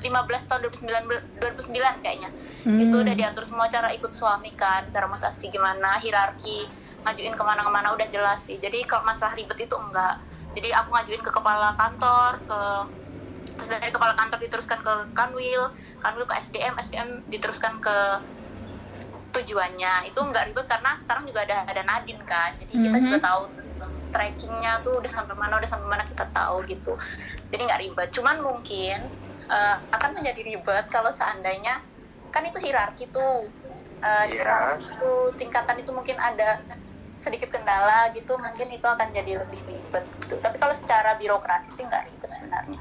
15 0.00 0.48
tahun 0.48 0.60
2009 0.68 1.40
2009 1.40 2.04
kayaknya. 2.04 2.30
Hmm. 2.66 2.82
itu 2.82 2.96
udah 2.98 3.14
diatur 3.14 3.44
semua 3.46 3.70
cara 3.70 3.94
ikut 3.94 4.10
suami 4.10 4.50
kan 4.58 4.90
cara 4.90 5.06
mutasi 5.06 5.54
gimana 5.54 6.02
hierarki 6.02 6.66
ngajuin 7.06 7.38
ke 7.38 7.42
mana-kemana 7.46 7.94
udah 7.94 8.08
jelas 8.10 8.42
sih. 8.42 8.58
Jadi 8.58 8.82
kalau 8.90 9.06
masalah 9.06 9.38
ribet 9.38 9.62
itu 9.62 9.76
enggak. 9.78 10.18
Jadi 10.58 10.74
aku 10.74 10.88
ngajuin 10.90 11.22
ke 11.22 11.30
kepala 11.30 11.78
kantor 11.78 12.32
ke 12.42 12.60
terus 13.56 13.68
dari 13.70 13.92
kepala 13.94 14.12
kantor 14.18 14.38
diteruskan 14.42 14.78
ke 14.82 14.92
kanwil 15.16 15.72
kanwil 16.02 16.26
ke 16.28 16.34
SDM 16.44 16.74
SDM 16.76 17.08
diteruskan 17.30 17.78
ke 17.80 17.96
tujuannya 19.36 20.08
itu 20.08 20.18
enggak 20.18 20.48
ribet 20.48 20.66
karena 20.66 20.90
sekarang 21.02 21.24
juga 21.28 21.40
ada 21.44 21.58
ada 21.68 21.82
Nadine 21.84 22.24
kan 22.24 22.56
jadi 22.56 22.72
kita 22.72 22.96
Mhm. 22.96 23.04
juga 23.04 23.18
tahu 23.22 23.42
trackingnya 24.10 24.72
tuh 24.80 24.92
udah 25.04 25.12
sampai 25.12 25.36
mana 25.36 25.60
udah 25.60 25.68
sampai 25.68 25.88
mana 25.88 26.04
kita 26.08 26.24
tahu 26.32 26.64
gitu 26.64 26.96
jadi 27.52 27.62
nggak 27.68 27.80
ribet 27.84 28.08
cuman 28.16 28.36
mungkin 28.40 28.98
eh, 29.46 29.76
akan 29.92 30.10
menjadi 30.16 30.40
ribet 30.42 30.84
kalau 30.88 31.12
seandainya 31.12 31.78
kan 32.32 32.42
itu 32.48 32.58
hierarki 32.58 33.12
tuh 33.12 33.52
Eh, 33.96 34.24
di 34.28 34.36
Iya. 34.36 34.44
hierarki 34.44 34.86
itu 34.86 35.12
tingkatan 35.40 35.76
itu 35.80 35.90
mungkin 35.90 36.14
ada 36.20 36.62
sedikit 37.16 37.48
kendala 37.48 38.12
gitu 38.12 38.36
mungkin 38.36 38.68
itu 38.70 38.84
akan 38.84 39.08
jadi 39.08 39.40
lebih 39.40 39.60
ribet 39.64 40.04
gitu. 40.20 40.36
tapi 40.38 40.60
kalau 40.60 40.76
secara 40.76 41.16
birokrasi 41.16 41.72
sih 41.74 41.82
nggak 41.82 42.04
ribet 42.06 42.30
sebenarnya 42.30 42.80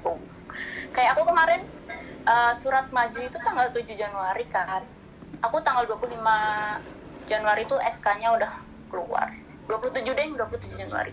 Tuh. 0.00 0.16
kayak 0.94 1.18
aku 1.18 1.22
kemarin 1.26 1.62
eh, 2.24 2.52
surat 2.56 2.86
maju 2.94 3.18
itu 3.18 3.38
tanggal 3.42 3.68
7 3.74 3.92
Januari 3.98 4.46
kan 4.46 4.86
aku 5.40 5.56
tanggal 5.60 5.84
25 5.86 6.20
Januari 7.24 7.62
itu 7.62 7.76
SK-nya 7.76 8.28
udah 8.32 8.52
keluar. 8.86 9.28
27 9.66 10.02
deh 10.04 10.26
27 10.28 10.40
Januari. 10.76 11.12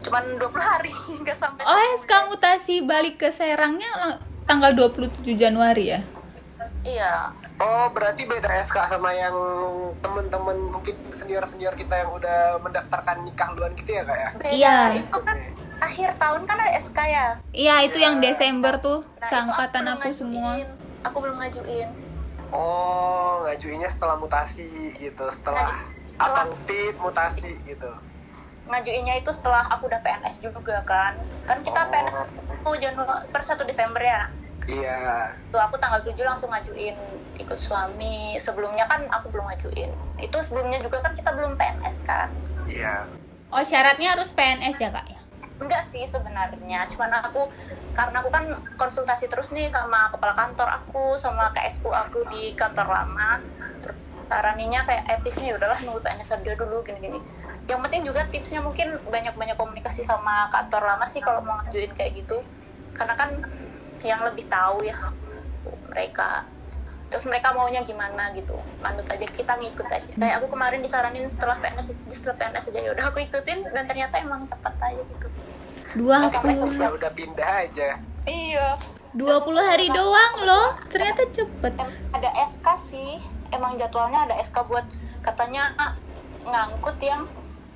Cuman 0.00 0.24
20 0.36 0.46
hari 0.56 0.92
nggak 1.22 1.36
sampai 1.36 1.62
Oh, 1.62 1.80
SK 1.96 2.12
mutasi 2.28 2.74
balik 2.80 3.18
ke 3.18 3.28
Serangnya 3.28 4.18
tanggal 4.44 4.72
27 4.72 5.22
Januari 5.34 5.92
ya? 5.92 6.00
iya. 6.82 7.34
Oh 7.56 7.88
berarti 7.88 8.22
beda 8.24 8.46
SK 8.62 8.86
sama 8.86 9.10
yang 9.10 9.34
temen-temen 9.98 10.70
mungkin 10.70 10.94
senior-senior 11.10 11.74
kita 11.74 11.98
yang 11.98 12.10
udah 12.12 12.60
mendaftarkan 12.60 13.24
nikah 13.24 13.50
duluan 13.50 13.74
gitu 13.74 13.90
ya 13.90 14.02
kak 14.02 14.16
ya. 14.16 14.30
Iya. 14.46 14.76
itu 15.02 15.18
kan 15.18 15.36
akhir 15.76 16.08
tahun 16.14 16.40
kan 16.44 16.56
ada 16.56 16.72
SK 16.78 16.98
ya? 17.02 17.26
Iya, 17.50 17.74
itu 17.82 17.98
yang 17.98 18.16
Desember 18.18 18.78
tuh, 18.78 19.02
Nah, 19.02 19.26
seangkatan 19.26 19.82
belum 19.82 19.96
aku 19.98 20.08
semua. 20.14 20.50
aku 21.02 21.16
belum 21.18 21.36
ngajuin 21.36 21.88
oh 22.56 23.44
ngajuinnya 23.44 23.92
setelah 23.92 24.16
mutasi 24.16 24.66
gitu 24.96 25.28
setelah 25.30 25.84
Ngaju- 26.16 26.16
abang 26.18 26.50
tit 26.64 26.96
mutasi 26.96 27.52
gitu. 27.62 27.92
Ngajuinnya 28.66 29.20
itu 29.20 29.30
setelah 29.30 29.68
aku 29.68 29.86
udah 29.86 30.00
PNS 30.00 30.40
juga 30.40 30.80
kan. 30.82 31.14
Kan 31.44 31.60
kita 31.62 31.76
Oh. 31.78 31.90
PNS 31.92 32.16
itu 32.50 32.70
Januari 32.82 33.28
per 33.30 33.42
1 33.44 33.62
Desember 33.62 34.02
ya? 34.02 34.26
Iya. 34.66 35.30
Tuh 35.54 35.60
aku 35.62 35.78
tanggal 35.78 36.02
7 36.02 36.18
langsung 36.26 36.50
ngajuin 36.50 36.96
ikut 37.38 37.58
suami. 37.62 38.34
Sebelumnya 38.42 38.90
kan 38.90 39.06
aku 39.06 39.30
belum 39.30 39.46
ngajuin. 39.46 39.92
Itu 40.18 40.42
sebelumnya 40.42 40.82
juga 40.82 40.98
kan 40.98 41.14
kita 41.14 41.30
belum 41.30 41.54
PNS 41.54 41.96
kan? 42.02 42.28
Iya. 42.66 43.06
Oh, 43.54 43.62
syaratnya 43.62 44.18
harus 44.18 44.34
PNS 44.34 44.82
ya, 44.82 44.90
Kak? 44.90 45.06
ya? 45.06 45.20
Enggak 45.60 45.88
sih 45.92 46.04
sebenarnya. 46.08 46.88
Cuman 46.92 47.12
aku 47.24 47.48
karena 47.96 48.20
aku 48.20 48.28
kan 48.28 48.44
konsultasi 48.76 49.26
terus 49.32 49.48
nih 49.56 49.72
sama 49.72 50.12
kepala 50.12 50.36
kantor 50.36 50.68
aku 50.68 51.16
sama 51.16 51.48
KSU 51.56 51.88
aku 51.88 52.28
di 52.28 52.52
kantor 52.52 52.88
lama. 52.88 53.40
Saraninya 54.26 54.82
kayak 54.82 55.22
episnya 55.22 55.54
udahlah 55.54 55.78
nunggu 55.86 56.02
PNS 56.02 56.30
dia 56.42 56.54
dulu 56.58 56.82
gini-gini. 56.82 57.22
Yang 57.66 57.80
penting 57.82 58.02
juga 58.06 58.26
tipsnya 58.30 58.60
mungkin 58.62 58.98
banyak-banyak 59.06 59.56
komunikasi 59.58 60.02
sama 60.06 60.50
kantor 60.50 60.82
lama 60.82 61.06
sih 61.06 61.22
kalau 61.22 61.42
mau 61.42 61.58
ngajuin 61.62 61.94
kayak 61.94 62.14
gitu. 62.14 62.42
Karena 62.94 63.14
kan 63.14 63.38
yang 64.02 64.20
lebih 64.22 64.44
tahu 64.50 64.86
ya 64.86 64.98
mereka 65.90 66.46
terus 67.06 67.24
mereka 67.26 67.54
maunya 67.54 67.82
gimana 67.86 68.34
gitu. 68.34 68.58
Manut 68.82 69.06
aja 69.06 69.26
kita 69.26 69.52
ngikut 69.58 69.88
aja. 69.88 70.12
Kayak 70.14 70.34
aku 70.42 70.46
kemarin 70.52 70.80
disaranin 70.82 71.26
setelah 71.30 71.56
PNS 71.62 71.94
setelah 72.12 72.36
PNS 72.38 72.64
aja 72.70 72.80
ya 72.80 72.90
udah 72.92 73.04
aku 73.10 73.18
ikutin. 73.22 73.58
Dan 73.70 73.84
ternyata 73.86 74.14
emang 74.18 74.46
cepat 74.50 74.74
aja 74.82 75.02
gitu. 75.02 75.26
Dua 75.96 76.28
puluh, 76.28 76.76
ya 76.76 76.90
udah 76.92 77.10
pindah 77.14 77.52
aja. 77.66 77.88
Iya. 78.26 78.76
20 79.16 79.48
hari 79.64 79.88
doang 79.88 80.44
loh. 80.44 80.76
Ternyata 80.92 81.24
cepet. 81.32 81.72
Ada 82.12 82.30
SK 82.52 82.66
sih. 82.92 83.16
Emang 83.48 83.80
jadwalnya 83.80 84.28
ada 84.28 84.36
SK 84.44 84.68
buat 84.68 84.84
katanya 85.24 85.72
ah, 85.80 85.92
ngangkut 86.44 87.00
yang 87.00 87.24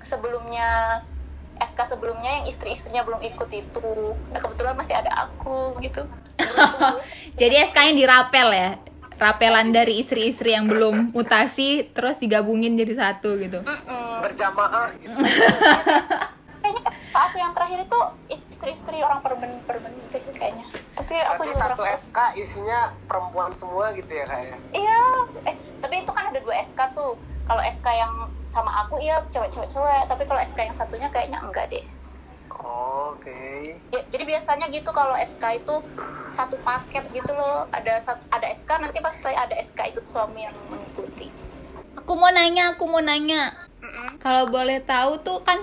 sebelumnya 0.05 1.01
SK 1.57 1.97
sebelumnya 1.97 2.43
yang 2.43 2.45
istri-istrinya 2.45 3.03
belum 3.09 3.25
ikut 3.25 3.49
itu. 3.57 3.93
Nah, 4.33 4.39
kebetulan 4.41 4.77
masih 4.77 4.95
ada 5.01 5.29
aku 5.29 5.81
gitu. 5.81 6.05
Jadi 7.41 7.55
SK-nya 7.69 7.93
dirapel 7.97 8.49
ya? 8.53 8.71
Rapelan 9.21 9.69
dari 9.69 10.01
istri-istri 10.01 10.57
yang 10.57 10.65
belum 10.65 11.13
mutasi, 11.13 11.93
terus 11.93 12.17
digabungin 12.17 12.73
jadi 12.81 12.97
satu 12.97 13.37
gitu. 13.37 13.61
Berjamaah 14.25 14.97
gitu. 14.97 15.13
Kayaknya 16.65 16.83
aku 17.13 17.37
yang 17.37 17.53
terakhir 17.53 17.85
itu 17.85 18.01
istri-istri 18.33 19.05
orang 19.05 19.21
perben 19.21 19.61
perben 19.69 19.93
gitu 20.09 20.25
sih 20.25 20.33
kayaknya. 20.41 20.65
Tapi 20.97 21.21
aku 21.21 21.45
berarti 21.45 21.53
juga 21.53 21.69
satu 21.69 21.85
SK 21.85 22.19
isinya 22.41 22.97
perempuan 23.05 23.53
semua 23.61 23.93
gitu 23.93 24.09
ya 24.09 24.25
kak 24.25 24.41
ya? 24.41 24.57
Iya 24.73 25.03
eh 25.53 25.57
tapi 25.85 25.95
itu 26.01 26.13
kan 26.17 26.25
ada 26.33 26.41
dua 26.41 26.57
SK 26.65 26.81
tuh. 26.97 27.21
Kalau 27.45 27.61
SK 27.61 27.87
yang 27.93 28.13
sama 28.57 28.73
aku 28.89 29.05
iya 29.05 29.21
cewek-cewek 29.37 29.69
cewek. 29.69 30.03
Tapi 30.09 30.23
kalau 30.25 30.41
SK 30.49 30.59
yang 30.65 30.77
satunya 30.81 31.09
kayaknya 31.13 31.45
enggak 31.45 31.69
deh 31.69 31.85
oke 33.11 33.43
Ya, 33.91 34.01
jadi 34.09 34.25
biasanya 34.25 34.67
gitu 34.71 34.91
kalau 34.95 35.19
SK 35.19 35.61
itu 35.61 35.75
satu 36.39 36.57
paket 36.63 37.05
gitu 37.11 37.33
loh 37.35 37.67
ada 37.75 38.01
ada 38.31 38.47
SK 38.55 38.71
nanti 38.79 38.99
pasti 39.03 39.35
ada 39.35 39.55
SK 39.59 39.79
ikut 39.95 40.05
suami 40.07 40.47
yang 40.47 40.57
mengikuti 40.71 41.29
Aku 41.99 42.15
mau 42.15 42.31
nanya, 42.31 42.75
aku 42.75 42.87
mau 42.87 43.03
nanya. 43.03 43.55
Mm-mm. 43.83 44.19
Kalau 44.23 44.47
boleh 44.47 44.79
tahu 44.83 45.19
tuh 45.23 45.43
kan 45.43 45.63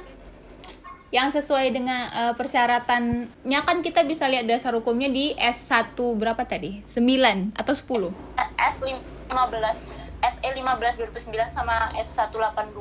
yang 1.07 1.31
sesuai 1.31 1.71
dengan 1.71 2.11
eh, 2.11 2.33
persyaratannya 2.35 3.59
kan 3.63 3.77
kita 3.79 4.03
bisa 4.03 4.27
lihat 4.27 4.43
dasar 4.43 4.75
hukumnya 4.75 5.07
di 5.07 5.31
S1 5.39 5.95
berapa 5.95 6.43
tadi? 6.43 6.83
9 6.83 7.55
atau 7.55 7.73
10? 7.73 8.11
Eh, 8.39 8.49
S15 8.75 9.75
SE 10.17 10.49
15 10.49 10.97
2009 11.13 11.55
sama 11.55 11.93
S182 11.93 12.79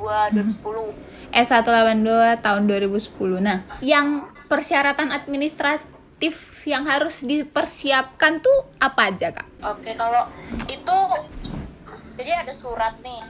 2010 0.59 1.37
S182 1.37 2.11
tahun 2.43 2.63
2010. 2.67 3.45
Nah, 3.45 3.63
yang 3.79 4.27
persyaratan 4.47 5.11
administrasi 5.11 5.87
aktif 6.17 6.65
yang 6.65 6.89
harus 6.89 7.21
dipersiapkan 7.21 8.41
tuh 8.41 8.73
apa 8.81 9.13
aja 9.13 9.29
kak? 9.29 9.45
Oke, 9.61 9.93
kalau 9.93 10.25
itu 10.65 10.97
jadi 12.17 12.41
ada 12.41 12.57
surat 12.57 12.97
nih. 12.99 13.21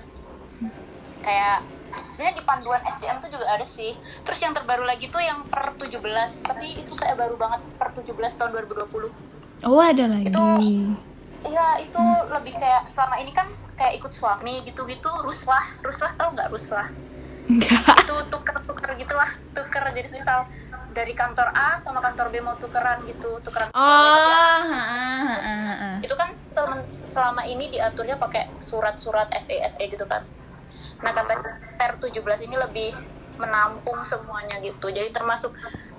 Kayak 1.18 1.66
sebenarnya 2.14 2.34
di 2.38 2.44
panduan 2.46 2.78
SDM 2.86 3.18
tuh 3.18 3.30
juga 3.34 3.46
ada 3.50 3.66
sih. 3.74 3.98
Terus 4.22 4.38
yang 4.38 4.54
terbaru 4.54 4.86
lagi 4.86 5.10
tuh 5.10 5.18
yang 5.18 5.42
per 5.44 5.74
17, 5.74 5.98
tapi 6.46 6.78
itu 6.78 6.92
kayak 6.94 7.18
baru 7.18 7.34
banget 7.34 7.66
per 7.74 7.90
17 7.90 8.06
tahun 8.38 8.50
2020. 8.54 9.10
Oh 9.66 9.82
ada 9.82 10.04
lagi. 10.06 10.30
Itu- 10.30 11.10
Iya, 11.42 11.78
itu 11.78 12.02
lebih 12.28 12.54
kayak 12.54 12.90
selama 12.90 13.18
ini 13.18 13.30
kan 13.30 13.46
kayak 13.74 13.98
ikut 13.98 14.10
suami 14.10 14.62
gitu-gitu 14.62 15.10
ruslah. 15.22 15.74
Ruslah 15.78 16.14
tau 16.14 16.30
nggak 16.30 16.50
ruslah? 16.50 16.86
Enggak. 17.46 17.78
itu 18.02 18.14
tuker-tuker 18.26 18.90
gitu 18.98 19.14
lah 19.14 19.30
tuker 19.54 19.82
jadi 19.94 20.10
misal 20.10 20.50
dari 20.96 21.12
kantor 21.12 21.48
A 21.52 21.84
sama 21.84 22.00
kantor 22.00 22.32
B 22.32 22.40
mau 22.40 22.56
tukeran 22.56 23.04
gitu 23.04 23.36
tukeran 23.44 23.68
Oh, 23.76 23.80
ha, 24.72 24.80
ha, 24.80 25.36
ha, 25.36 25.74
ha. 25.76 25.90
itu 26.00 26.14
kan 26.16 26.32
sel- 26.56 26.88
selama 27.04 27.44
ini 27.44 27.68
diaturnya 27.68 28.16
pakai 28.16 28.48
surat-surat 28.64 29.28
SE 29.44 29.56
SE 29.60 29.84
gitu 29.92 30.08
kan. 30.08 30.24
Nah 31.04 31.12
kata 31.12 31.34
per 31.76 31.92
17 32.00 32.40
ini 32.48 32.56
lebih 32.56 32.90
menampung 33.36 34.00
semuanya 34.08 34.56
gitu. 34.64 34.88
Jadi 34.88 35.12
termasuk 35.12 35.52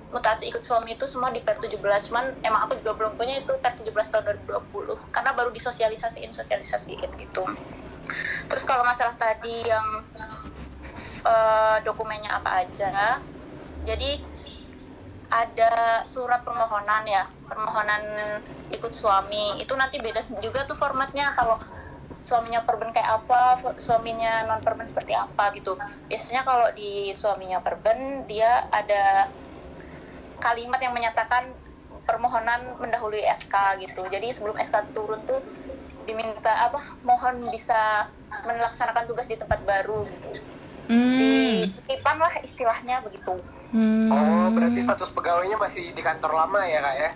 mutasi 0.09 0.47
ikut 0.49 0.63
suami 0.63 0.95
itu 0.95 1.03
semua 1.05 1.29
di 1.35 1.43
per 1.43 1.59
17 1.59 2.07
cuman 2.09 2.31
emang 2.41 2.61
aku 2.65 2.79
juga 2.79 2.95
belum 2.95 3.13
punya 3.19 3.43
itu 3.43 3.53
per 3.59 3.75
17 3.75 4.07
tahun 4.09 4.23
2020 4.25 4.95
karena 5.13 5.31
baru 5.37 5.51
disosialisasiin 5.53 6.31
sosialisasiin 6.33 7.09
gitu. 7.21 7.43
Terus 8.47 8.63
kalau 8.63 8.87
masalah 8.87 9.13
tadi 9.19 9.67
yang 9.67 9.85
eh, 11.25 11.77
dokumennya 11.85 12.31
apa 12.39 12.63
aja. 12.65 13.21
Jadi 13.85 14.19
ada 15.27 16.03
surat 16.07 16.43
permohonan 16.47 17.03
ya 17.03 17.23
permohonan 17.47 18.03
ikut 18.71 18.93
suami. 18.95 19.59
Itu 19.59 19.75
nanti 19.75 19.99
beda 19.99 20.23
juga 20.39 20.63
tuh 20.63 20.79
formatnya 20.79 21.35
kalau 21.35 21.59
suaminya 22.23 22.59
perben 22.67 22.91
kayak 22.91 23.23
apa 23.23 23.63
suaminya 23.79 24.43
non 24.47 24.63
perben 24.63 24.87
seperti 24.87 25.15
apa 25.15 25.51
gitu. 25.55 25.75
Biasanya 26.07 26.41
kalau 26.47 26.67
di 26.75 27.11
suaminya 27.15 27.59
perben 27.59 28.27
dia 28.27 28.67
ada 28.71 29.31
kalimat 30.39 30.79
yang 30.79 30.95
menyatakan 30.95 31.51
permohonan 32.07 32.79
mendahului 32.79 33.23
SK 33.43 33.83
gitu. 33.83 34.07
Jadi 34.07 34.31
sebelum 34.31 34.55
SK 34.55 34.95
turun 34.95 35.19
tuh 35.27 35.43
diminta 36.07 36.71
apa 36.71 36.79
mohon 37.03 37.51
bisa 37.51 38.07
melaksanakan 38.47 39.11
tugas 39.11 39.27
di 39.27 39.35
tempat 39.35 39.59
baru 39.67 40.07
gitu 40.07 40.56
Hmm. 40.87 41.75
titipan 41.77 42.17
lah 42.17 42.33
istilahnya 42.41 43.03
begitu 43.03 43.35
Hmm. 43.67 44.07
Oh, 44.07 44.47
berarti 44.49 44.79
status 44.79 45.11
pegawainya 45.11 45.59
masih 45.59 45.91
di 45.91 45.99
kantor 45.99 46.31
lama 46.33 46.63
ya 46.63 46.79
kak 46.79 46.95
ya? 46.95 47.11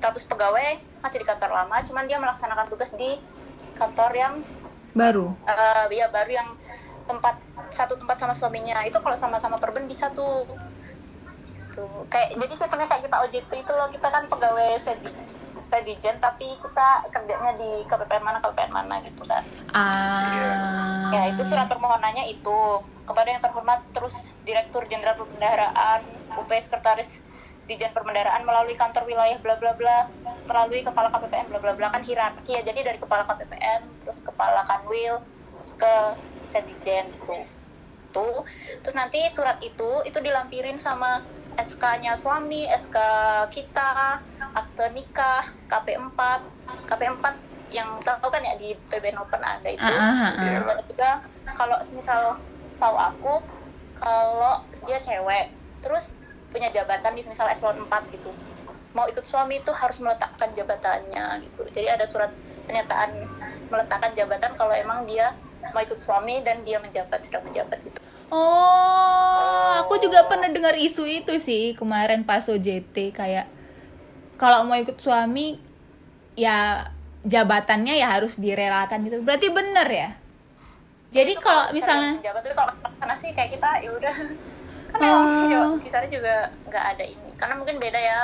status 0.00 0.24
pegawai 0.24 0.68
masih 0.98 1.18
di 1.18 1.26
kantor 1.28 1.50
lama 1.52 1.76
cuman 1.84 2.08
dia 2.08 2.16
melaksanakan 2.16 2.66
tugas 2.66 2.96
di 2.96 3.20
kantor 3.76 4.10
yang 4.10 4.34
baru. 4.90 5.36
eh, 5.44 5.84
ya 5.92 6.08
baru 6.08 6.30
yang 6.32 6.48
tempat 7.04 7.36
satu 7.70 7.94
tempat 7.94 8.16
sama 8.16 8.32
suaminya 8.32 8.80
itu 8.82 8.96
kalau 8.96 9.12
sama-sama 9.14 9.60
perben 9.60 9.84
bisa 9.84 10.08
tuh 10.10 10.48
tuh 11.70 12.08
kayak 12.08 12.32
jadi 12.32 12.54
sistemnya 12.56 12.88
kayak 12.88 13.04
kita 13.04 13.16
OJT 13.20 13.50
itu 13.60 13.72
loh 13.72 13.88
kita 13.88 14.08
kan 14.08 14.24
pegawai 14.26 14.80
sedi 14.80 15.12
sedijen 15.68 16.16
tapi 16.18 16.50
kita 16.56 16.88
kerjanya 17.06 17.52
di 17.54 17.84
KPPN 17.84 18.24
mana 18.24 18.40
KPPN 18.40 18.72
mana 18.72 18.94
gitu 19.00 19.22
kan 19.22 19.44
Ah. 19.70 21.12
ya 21.12 21.30
itu 21.30 21.42
surat 21.44 21.68
permohonannya 21.68 22.26
itu 22.26 22.58
kepada 23.10 23.28
yang 23.34 23.42
terhormat 23.42 23.80
terus 23.90 24.14
Direktur 24.46 24.86
Jenderal 24.86 25.18
Perbendaharaan 25.18 26.00
UP 26.38 26.46
Sekretaris 26.46 27.10
Dijen 27.66 27.90
Perbendaharaan 27.90 28.46
melalui 28.46 28.78
kantor 28.78 29.06
wilayah 29.10 29.38
bla 29.42 29.58
bla 29.58 29.74
bla 29.74 30.06
melalui 30.46 30.86
kepala 30.86 31.10
KPPN 31.10 31.50
bla 31.50 31.58
bla 31.58 31.74
bla 31.74 31.90
kan 31.90 32.06
hierarki 32.06 32.54
ya 32.54 32.62
jadi 32.62 32.86
dari 32.86 32.98
kepala 33.02 33.26
KPPN 33.26 34.06
terus 34.06 34.22
kepala 34.22 34.62
Kanwil 34.66 35.18
terus 35.58 35.72
ke 35.74 35.94
Sedijen 36.54 37.10
gitu 37.14 37.36
tuh 38.10 38.42
terus 38.82 38.94
nanti 38.94 39.22
surat 39.34 39.58
itu 39.62 40.02
itu 40.06 40.18
dilampirin 40.18 40.78
sama 40.78 41.22
SK-nya 41.60 42.16
suami, 42.16 42.64
SK 42.72 42.96
kita, 43.52 44.22
akte 44.54 44.86
nikah, 44.96 45.44
KP4, 45.68 46.18
KP4 46.88 47.24
yang 47.70 48.00
tahu 48.02 48.28
kan 48.32 48.42
ya 48.42 48.54
di 48.56 48.74
PB 48.90 49.14
Open 49.14 49.42
ada 49.44 49.68
itu. 49.68 49.82
Iya. 49.82 50.62
Terus 50.66 50.86
juga 50.90 51.10
kalau 51.54 51.78
misal 51.94 52.40
setahu 52.80 52.96
aku 52.96 53.34
kalau 54.00 54.64
dia 54.88 54.96
cewek 55.04 55.52
terus 55.84 56.08
punya 56.48 56.72
jabatan 56.72 57.12
di 57.12 57.20
misal 57.28 57.44
eselon 57.52 57.84
4 57.84 58.08
gitu 58.16 58.32
mau 58.96 59.04
ikut 59.04 59.22
suami 59.28 59.60
itu 59.60 59.68
harus 59.68 60.00
meletakkan 60.00 60.48
jabatannya 60.56 61.44
gitu 61.44 61.68
jadi 61.76 62.00
ada 62.00 62.08
surat 62.08 62.32
pernyataan 62.64 63.28
meletakkan 63.68 64.16
jabatan 64.16 64.56
kalau 64.56 64.72
emang 64.72 65.04
dia 65.04 65.36
mau 65.76 65.84
ikut 65.84 66.00
suami 66.00 66.40
dan 66.40 66.64
dia 66.64 66.80
menjabat 66.80 67.20
sedang 67.20 67.44
menjabat 67.44 67.84
gitu 67.84 68.00
Oh, 68.30 69.82
aku 69.82 69.98
juga 69.98 70.22
pernah 70.30 70.46
dengar 70.46 70.78
isu 70.78 71.02
itu 71.02 71.34
sih 71.42 71.74
kemarin 71.74 72.22
pas 72.22 72.46
OJT 72.46 73.10
kayak 73.10 73.50
kalau 74.38 74.62
mau 74.70 74.78
ikut 74.78 75.02
suami 75.02 75.58
ya 76.38 76.86
jabatannya 77.26 77.98
ya 77.98 78.06
harus 78.06 78.38
direlakan 78.38 79.02
gitu. 79.02 79.18
Berarti 79.26 79.50
bener 79.50 79.88
ya? 79.90 80.10
Jadi 81.10 81.32
Itu 81.34 81.42
kalau 81.42 81.64
misalnya 81.70 82.12
menjabat 82.16 82.40
tapi 82.40 82.54
kalau 82.54 82.72
karena 82.96 83.14
sih 83.18 83.30
kayak 83.30 83.50
kita 83.52 83.68
ya 83.80 83.90
udah 83.92 84.14
kan 84.90 84.98
Oh. 85.00 85.06
emang 85.06 85.46
ya, 85.46 85.60
di 85.78 85.88
sana 85.88 86.06
juga 86.06 86.34
nggak 86.66 86.84
ada 86.88 87.04
ini 87.04 87.30
karena 87.34 87.54
mungkin 87.54 87.78
beda 87.78 87.94
ya 87.96 88.20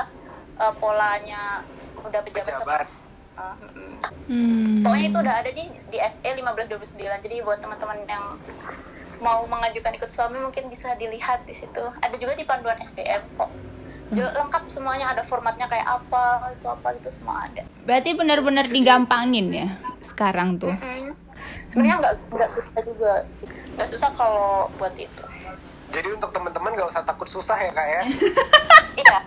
eh, 0.57 0.73
polanya 0.77 1.63
udah 2.01 2.21
pejabat 2.23 2.53
Pejabat. 2.53 2.89
Mm-mm. 3.37 4.01
hmm, 4.27 4.81
Pokoknya 4.81 5.07
itu 5.07 5.19
udah 5.21 5.35
ada 5.37 5.51
di 5.53 5.65
di 5.87 5.97
E 5.97 6.09
SE 6.09 6.25
1529. 6.25 6.97
Jadi 7.21 7.37
buat 7.41 7.61
teman-teman 7.61 8.01
yang 8.03 8.25
mau 9.19 9.45
mengajukan 9.45 9.93
ikut 9.93 10.09
suami 10.09 10.41
mungkin 10.41 10.67
bisa 10.67 10.97
dilihat 10.97 11.45
di 11.45 11.53
situ. 11.53 11.85
Ada 12.01 12.17
juga 12.17 12.33
di 12.33 12.43
panduan 12.43 12.81
SDM 12.81 13.23
kok. 13.37 13.51
Jel- 14.09 14.33
lengkap 14.33 14.71
semuanya 14.71 15.11
ada 15.11 15.21
formatnya 15.21 15.67
kayak 15.67 15.85
apa, 15.85 16.25
itu 16.51 16.65
apa 16.65 16.89
itu 16.95 17.11
semua 17.11 17.43
ada. 17.43 17.67
berarti 17.83 18.15
benar-benar 18.15 18.67
digampangin 18.67 19.47
ya 19.51 19.69
sekarang 20.01 20.57
tuh. 20.57 20.73
Mm-mm. 20.73 21.13
Sebenarnya 21.67 21.97
nggak 21.99 22.15
nggak 22.31 22.51
susah 22.51 22.81
juga 22.81 23.13
sih. 23.25 23.47
Nggak 23.75 23.89
susah 23.91 24.11
kalau 24.15 24.71
buat 24.77 24.95
itu. 24.95 25.23
Jadi 25.87 26.09
untuk 26.13 26.31
teman-teman 26.31 26.75
nggak 26.75 26.91
usah 26.91 27.03
takut 27.03 27.27
susah 27.27 27.57
ya 27.57 27.71
kak 27.71 27.87
ya? 27.87 28.03
Iya. 28.97 29.19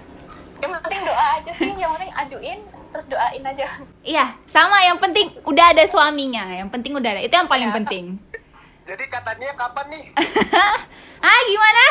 Yang 0.60 0.72
penting 0.82 1.02
doa 1.06 1.26
aja 1.40 1.52
sih, 1.56 1.72
yang 1.72 1.92
penting 1.94 2.12
ajuin 2.12 2.60
terus 2.90 3.06
doain 3.06 3.44
aja. 3.46 3.68
Iya, 4.02 4.26
sama 4.44 4.82
yang 4.82 4.98
penting 4.98 5.30
udah 5.46 5.72
ada 5.72 5.86
suaminya. 5.86 6.50
Yang 6.52 6.70
penting 6.70 6.98
udah 6.98 7.10
ada. 7.14 7.22
Itu 7.22 7.32
yang 7.32 7.48
paling 7.48 7.70
Iya. 7.70 7.78
penting. 7.80 8.06
Jadi 8.84 9.04
katanya 9.08 9.54
kapan 9.54 9.86
nih? 9.88 10.04
ah, 11.24 11.40
gimana? 11.46 11.84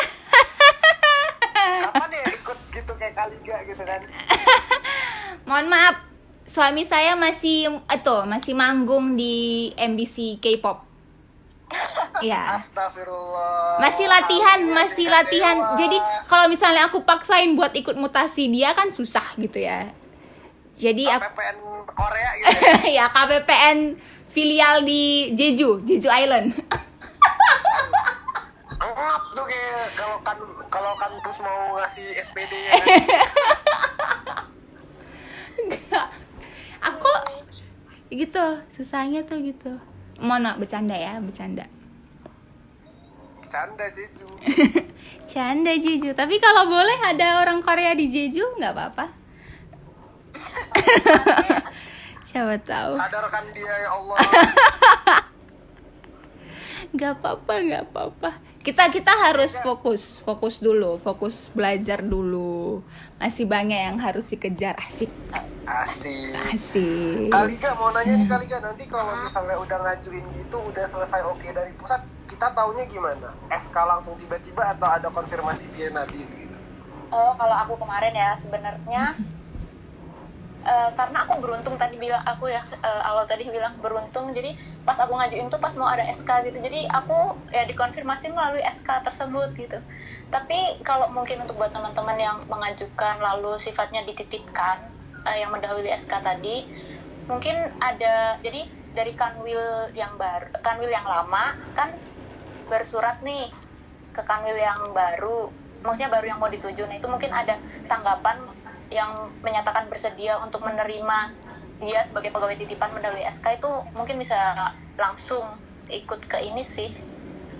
Kapan 1.87 2.09
ya 2.11 2.23
ikut 2.29 2.57
gitu 2.69 2.91
kayak 2.93 3.15
Kaliga 3.15 3.55
gitu 3.63 3.83
kan? 3.83 4.01
Mohon 5.47 5.65
maaf, 5.71 5.95
suami 6.49 6.81
saya 6.81 7.13
masih 7.13 7.69
itu 7.77 8.17
masih 8.25 8.57
manggung 8.57 9.13
di 9.13 9.69
MBC 9.77 10.41
K-pop. 10.41 10.81
Iya. 12.19 12.59
Astagfirullah. 12.59 13.79
Masih 13.79 14.03
latihan, 14.11 14.59
Amin, 14.59 14.75
masih 14.75 15.07
Kak 15.07 15.23
latihan. 15.23 15.55
Dewa. 15.55 15.77
Jadi 15.79 15.97
kalau 16.27 16.51
misalnya 16.51 16.91
aku 16.91 17.07
paksain 17.07 17.55
buat 17.55 17.71
ikut 17.71 17.95
mutasi 17.95 18.51
dia 18.51 18.75
kan 18.75 18.91
susah 18.91 19.23
gitu 19.39 19.63
ya. 19.63 19.87
Jadi 20.75 21.07
aku, 21.07 21.23
KPPN 21.31 21.57
Korea 21.95 22.29
gitu 22.35 22.49
ya? 22.59 22.75
ya 22.99 23.05
KPPN 23.07 23.95
filial 24.27 24.83
di 24.83 25.31
Jeju, 25.31 25.79
Jeju 25.87 26.11
Island. 26.11 26.51
Ngap 28.99 29.23
tuh 29.31 29.45
kayak 29.47 29.95
kalau 29.95 30.17
kan 30.27 30.37
kalau 30.67 30.91
kampus 30.99 31.39
mau 31.39 31.79
ngasih 31.79 32.19
SPD 32.19 32.51
ya 32.51 32.71
kan? 32.75 32.99
Aku 36.81 37.13
gitu, 38.09 38.45
susahnya 38.73 39.23
tuh 39.23 39.39
gitu. 39.43 39.77
Maaf, 40.19 40.59
bercanda 40.59 40.97
ya, 40.97 41.21
bercanda. 41.21 41.63
Canda 43.49 43.85
Jeju. 43.89 44.27
Canda 45.31 45.73
Jeju. 45.73 46.13
Tapi 46.13 46.37
kalau 46.37 46.69
boleh 46.69 46.97
ada 47.01 47.41
orang 47.41 47.65
Korea 47.65 47.97
di 47.97 48.05
Jeju 48.05 48.45
nggak 48.61 48.73
apa-apa. 48.77 49.05
Siapa 52.29 52.55
tahu. 52.61 52.93
Sadarkan 52.93 53.45
dia 53.49 53.73
ya 53.73 53.89
Allah. 53.89 54.17
Nggak 56.89 57.21
apa-apa, 57.21 57.53
nggak 57.61 57.83
apa-apa. 57.89 58.29
Kita 58.69 58.85
kita 58.93 59.09
harus 59.25 59.57
fokus, 59.65 60.21
fokus 60.21 60.61
dulu, 60.61 61.01
fokus 61.01 61.49
belajar 61.57 62.05
dulu. 62.05 62.85
Masih 63.17 63.49
banyak 63.49 63.81
yang 63.89 63.97
harus 63.97 64.29
dikejar. 64.29 64.77
Asik, 64.77 65.09
Asik. 65.65 66.37
asik. 66.53 67.33
Kaliga 67.33 67.73
mau 67.73 67.89
nanya 67.89 68.13
nih 68.13 68.29
Kaliga 68.29 68.61
nanti 68.61 68.85
kalau 68.85 69.25
misalnya 69.25 69.57
udah 69.57 69.77
ngajuin 69.81 70.21
gitu 70.21 70.61
udah 70.61 70.85
selesai 70.85 71.21
oke 71.25 71.49
dari 71.49 71.73
pusat 71.81 72.05
kita 72.29 72.53
taunya 72.53 72.85
gimana? 72.85 73.33
SK 73.49 73.73
langsung 73.73 74.13
tiba-tiba 74.21 74.61
atau 74.77 74.85
ada 74.85 75.09
konfirmasi 75.09 75.65
dia 75.73 75.89
nanti 75.89 76.21
gitu? 76.21 76.53
Oh, 77.09 77.33
kalau 77.41 77.57
aku 77.65 77.73
kemarin 77.73 78.13
ya 78.13 78.37
sebenarnya 78.37 79.17
eh, 80.65 80.89
karena 80.95 81.27
aku 81.27 81.39
beruntung 81.43 81.75
tadi 81.79 81.95
bilang 81.95 82.23
aku 82.23 82.51
ya 82.51 82.63
eh, 82.71 83.01
awal 83.05 83.23
tadi 83.27 83.47
bilang 83.47 83.77
beruntung. 83.79 84.31
Jadi 84.35 84.55
pas 84.83 84.97
aku 84.99 85.15
ngajuin 85.15 85.47
tuh 85.51 85.61
pas 85.61 85.73
mau 85.75 85.87
ada 85.87 86.03
SK 86.11 86.49
gitu. 86.51 86.57
Jadi 86.59 86.87
aku 86.89 87.35
ya 87.51 87.63
dikonfirmasi 87.67 88.31
melalui 88.31 88.63
SK 88.63 89.05
tersebut 89.05 89.49
gitu. 89.55 89.79
Tapi 90.29 90.81
kalau 90.83 91.09
mungkin 91.11 91.43
untuk 91.43 91.57
buat 91.59 91.71
teman-teman 91.71 92.17
yang 92.19 92.37
mengajukan 92.47 93.19
lalu 93.19 93.55
sifatnya 93.59 94.03
dititipkan 94.07 94.89
eh, 95.27 95.43
yang 95.43 95.51
mendahului 95.53 95.91
SK 95.95 96.13
tadi 96.23 96.67
mungkin 97.29 97.55
ada 97.77 98.41
jadi 98.41 98.65
dari 98.89 99.13
kanwil 99.13 99.93
yang 99.93 100.17
baru 100.17 100.49
kanwil 100.65 100.89
yang 100.89 101.05
lama 101.05 101.53
kan 101.77 101.93
bersurat 102.65 103.21
nih 103.21 103.53
ke 104.13 104.21
kanwil 104.25 104.57
yang 104.57 104.79
baru. 104.91 105.49
Maksudnya 105.79 106.11
baru 106.11 106.25
yang 106.35 106.39
mau 106.43 106.51
dituju. 106.51 106.83
Nah 106.85 106.99
itu 106.99 107.07
mungkin 107.07 107.31
ada 107.31 107.55
tanggapan 107.87 108.43
yang 108.89 109.29
menyatakan 109.45 109.87
bersedia 109.87 110.41
untuk 110.41 110.65
menerima 110.65 111.17
dia 111.79 112.03
sebagai 112.09 112.33
pegawai 112.35 112.59
titipan 112.59 112.91
mendahului 112.91 113.23
SK 113.39 113.61
itu 113.61 113.71
mungkin 113.95 114.19
bisa 114.19 114.35
langsung 114.99 115.45
ikut 115.87 116.21
ke 116.27 116.37
ini 116.43 116.65
sih 116.65 116.91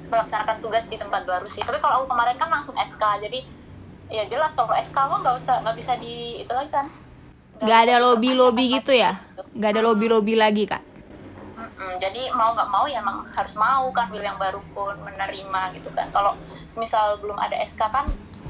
melaksanakan 0.10 0.60
tugas 0.60 0.90
di 0.90 0.98
tempat 0.98 1.24
baru 1.24 1.46
sih 1.48 1.62
tapi 1.62 1.78
kalau 1.80 2.04
aku 2.04 2.12
kemarin 2.12 2.36
kan 2.36 2.50
langsung 2.50 2.76
SK 2.76 3.04
jadi 3.24 3.40
ya 4.10 4.24
jelas 4.28 4.52
kalau 4.58 4.74
SK 4.74 4.98
mah 4.98 5.20
nggak 5.22 5.38
usah 5.40 5.56
nggak 5.64 5.78
bisa 5.78 5.94
di 6.02 6.42
itu 6.42 6.52
lagi 6.52 6.74
kan 6.74 6.90
Nggak 7.60 7.80
ada 7.92 7.96
lobby-lobby 8.00 8.80
gitu 8.80 8.96
ya? 8.96 9.20
Nggak 9.52 9.70
ada 9.76 9.82
lobby-lobby 9.84 10.34
lagi 10.40 10.64
kak? 10.64 10.80
Mm-mm, 11.60 12.00
jadi 12.00 12.32
mau 12.32 12.56
nggak 12.56 12.72
mau 12.72 12.88
ya 12.88 13.04
emang 13.04 13.28
harus 13.36 13.52
mau 13.60 13.92
kan 13.92 14.08
will 14.16 14.24
yang 14.24 14.40
baru 14.40 14.64
pun 14.72 14.96
menerima 15.04 15.76
gitu 15.76 15.92
kan 15.92 16.08
kalau 16.16 16.40
misal 16.80 17.20
belum 17.20 17.36
ada 17.36 17.60
SK 17.68 17.82
kan 17.92 18.08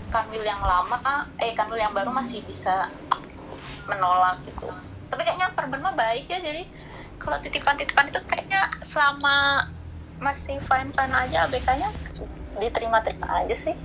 kanwil 0.10 0.41
yang 0.41 0.60
lama 0.60 0.98
eh 1.38 1.54
kanwil 1.54 1.78
yang 1.78 1.93
baru 1.93 2.10
masih 2.10 2.41
bisa 2.43 2.89
menolak 3.86 4.41
gitu 4.43 4.69
tapi 5.10 5.22
kayaknya 5.24 5.50
perben 5.54 5.82
mah 5.82 5.93
baik 5.93 6.26
ya 6.26 6.38
jadi 6.38 6.63
kalau 7.17 7.38
titipan-titipan 7.39 8.08
itu 8.08 8.19
kayaknya 8.26 8.62
selama 8.82 9.65
masih 10.17 10.60
fine 10.60 10.91
fine 10.91 11.13
aja 11.13 11.45
ABK-nya 11.45 11.89
diterima-terima 12.56 13.28
aja 13.39 13.56
sih 13.56 13.76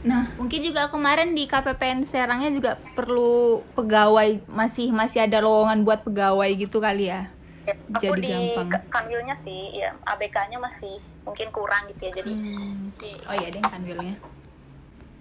Nah, 0.00 0.32
mungkin 0.40 0.64
juga 0.64 0.88
kemarin 0.88 1.36
di 1.36 1.44
KPPN 1.44 2.08
Serangnya 2.08 2.48
juga 2.48 2.80
perlu 2.96 3.60
pegawai 3.76 4.48
masih 4.48 4.88
masih 4.88 5.20
ada 5.20 5.44
lowongan 5.44 5.84
buat 5.84 6.00
pegawai 6.00 6.48
gitu 6.56 6.80
kali 6.80 7.12
ya. 7.12 7.28
Ya, 7.68 7.76
aku 7.92 8.16
Jadi 8.16 8.24
di 8.24 8.32
gampang. 8.56 8.80
kanwilnya 8.88 9.36
sih 9.36 9.76
ya 9.76 9.92
ABK-nya 10.08 10.56
masih 10.56 10.96
mungkin 11.20 11.52
kurang 11.52 11.84
gitu 11.92 12.08
ya 12.08 12.12
jadi 12.16 12.32
Hmm. 12.32 12.96
di- 12.96 13.20
Oh 13.28 13.34
iya, 13.36 13.52
deh 13.52 13.60
kan 13.60 13.84
wilnya. 13.84 14.16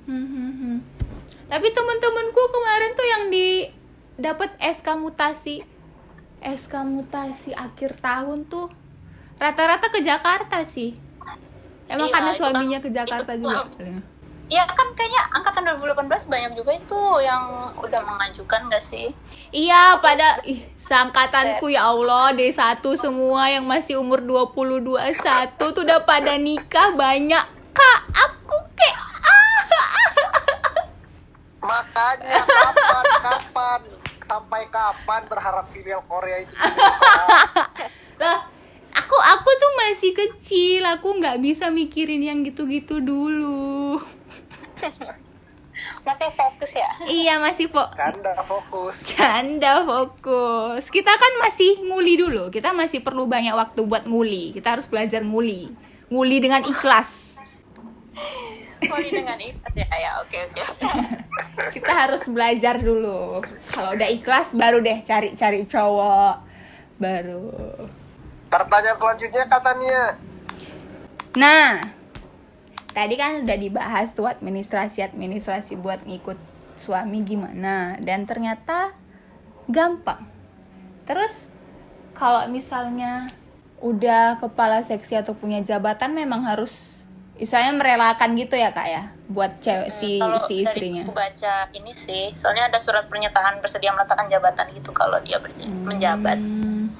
Hmm, 0.09 0.25
hmm, 0.25 0.51
hmm. 0.51 0.77
Tapi 1.45 1.67
temen-temenku 1.69 2.41
kemarin 2.49 2.91
tuh 2.93 3.05
yang 3.05 3.23
di 3.29 3.69
dapat 4.17 4.49
SK 4.57 4.97
mutasi, 4.97 5.61
SK 6.41 6.73
mutasi 6.81 7.53
akhir 7.53 8.01
tahun 8.01 8.49
tuh 8.49 8.73
rata-rata 9.37 9.87
ke 9.87 10.01
Jakarta 10.01 10.65
sih. 10.65 10.97
Emang 11.85 12.09
Iya, 12.09 12.13
karena 12.13 12.31
suaminya 12.33 12.79
kan- 12.81 12.85
ke 12.85 12.89
Jakarta 12.89 13.31
itu- 13.33 13.45
juga. 13.45 13.69
ya? 13.77 13.97
Ya 14.49 14.63
kan 14.65 14.97
kayaknya 14.97 15.29
angkatan 15.29 15.61
2018 15.61 16.25
banyak 16.25 16.57
juga 16.57 16.73
itu 16.73 17.01
yang 17.21 17.43
udah 17.77 18.01
mengajukan 18.01 18.65
gak 18.65 18.81
sih? 18.81 19.13
Iya, 19.53 20.01
pada 20.01 20.41
ih, 20.41 20.65
seangkatanku 20.73 21.69
ya 21.69 21.85
Allah, 21.85 22.33
D1 22.33 22.97
semua 22.97 23.45
yang 23.45 23.61
masih 23.61 24.01
umur 24.01 24.25
20 24.25 24.81
21 24.81 25.69
tuh 25.69 25.85
udah 25.85 26.01
pada 26.01 26.33
nikah 26.33 26.97
banyak. 26.97 27.45
Kak, 27.69 27.99
aku 28.09 28.57
kayak 28.73 28.97
Makanya 31.69 32.41
kapan 32.41 33.05
kapan 33.29 33.79
sampai 34.19 34.61
kapan 34.69 35.21
berharap 35.25 35.65
filial 35.69 36.01
Korea 36.05 36.41
itu 36.41 36.53
dibuka? 36.53 37.65
lah 38.21 38.39
aku 38.89 39.15
aku 39.15 39.49
tuh 39.55 39.71
masih 39.79 40.11
kecil 40.11 40.81
aku 40.85 41.17
nggak 41.17 41.37
bisa 41.39 41.69
mikirin 41.69 42.19
yang 42.19 42.41
gitu-gitu 42.41 42.99
dulu 42.99 44.01
Masih 45.99 46.27
fokus 46.35 46.71
ya? 46.75 46.89
iya 47.07 47.39
masih 47.39 47.71
kok 47.71 47.95
Canda 47.95 48.35
fokus. 48.43 48.95
canda 49.15 49.79
fokus 49.83 50.91
kita 50.91 51.11
kan 51.11 51.33
masih 51.39 51.79
nguli 51.79 52.19
dulu 52.19 52.51
kita 52.51 52.75
masih 52.75 52.99
perlu 52.99 53.23
banyak 53.23 53.55
waktu 53.55 53.87
buat 53.87 54.03
nguli 54.03 54.51
kita 54.51 54.75
harus 54.75 54.87
belajar 54.87 55.23
nguli 55.23 55.71
nguli 56.09 56.37
dengan 56.43 56.67
ikhlas 56.67 57.39
Dengan 58.79 59.37
ikat 59.39 59.73
ya? 59.75 59.87
Ya 59.91 60.11
oke 60.23 60.37
oke. 60.49 60.61
kita 61.75 61.91
harus 61.91 62.23
belajar 62.31 62.79
dulu 62.79 63.43
kalau 63.67 63.91
udah 63.93 64.09
ikhlas 64.09 64.55
baru 64.55 64.79
deh 64.79 65.03
cari-cari 65.03 65.67
cowok 65.67 66.35
baru 66.99 67.51
Pertanyaan 68.49 68.97
selanjutnya 68.97 69.45
katanya 69.45 70.17
Nah, 71.37 71.77
tadi 72.89 73.13
kan 73.13 73.45
udah 73.45 73.57
dibahas 73.59 74.17
tuh 74.17 74.25
administrasi-administrasi 74.25 75.77
buat 75.77 76.01
ngikut 76.09 76.41
suami 76.73 77.21
gimana 77.21 78.01
dan 78.01 78.25
ternyata 78.25 78.97
gampang. 79.69 80.25
Terus 81.05 81.53
kalau 82.17 82.49
misalnya 82.49 83.29
udah 83.79 84.41
kepala 84.41 84.81
seksi 84.81 85.21
atau 85.21 85.37
punya 85.37 85.61
jabatan 85.61 86.17
memang 86.17 86.43
harus 86.43 86.98
misalnya 87.39 87.71
merelakan 87.73 88.35
gitu 88.35 88.53
ya 88.53 88.69
kak 88.69 88.85
ya 88.85 89.03
buat 89.25 89.57
cewek 89.57 89.89
si 89.89 90.19
Kalau 90.19 90.35
si 90.37 90.61
dari 90.61 90.65
istrinya. 90.67 91.03
aku 91.05 91.13
baca 91.13 91.55
ini 91.71 91.93
sih, 91.93 92.33
soalnya 92.35 92.67
ada 92.67 92.77
surat 92.77 93.07
pernyataan 93.07 93.61
bersedia 93.61 93.89
meletakkan 93.89 94.27
jabatan 94.27 94.73
gitu 94.73 94.89
kalau 94.91 95.21
dia 95.21 95.37
berja- 95.37 95.69
menjabat. 95.69 96.35
Hmm. 96.35 96.91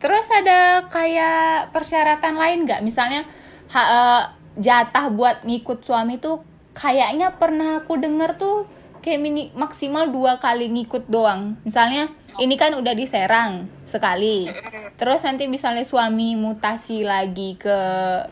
Terus 0.00 0.26
ada 0.32 0.88
kayak 0.88 1.70
persyaratan 1.70 2.34
lain 2.34 2.64
nggak? 2.64 2.80
Misalnya 2.80 3.28
ha- 3.68 3.90
eh, 3.92 4.22
jatah 4.56 5.12
buat 5.12 5.44
ngikut 5.44 5.84
suami 5.84 6.16
tuh 6.16 6.40
kayaknya 6.72 7.36
pernah 7.36 7.84
aku 7.84 7.94
denger 7.94 8.34
tuh 8.34 8.64
kayak 9.00 9.20
mini 9.20 9.42
maksimal 9.56 10.08
dua 10.08 10.36
kali 10.36 10.68
ngikut 10.68 11.08
doang. 11.08 11.56
Misalnya 11.64 12.12
ini 12.38 12.54
kan 12.54 12.76
udah 12.76 12.94
di 12.94 13.08
Serang 13.08 13.66
sekali. 13.82 14.46
Terus 14.94 15.24
nanti 15.26 15.48
misalnya 15.50 15.82
suami 15.82 16.36
mutasi 16.38 17.02
lagi 17.02 17.56
ke 17.56 17.78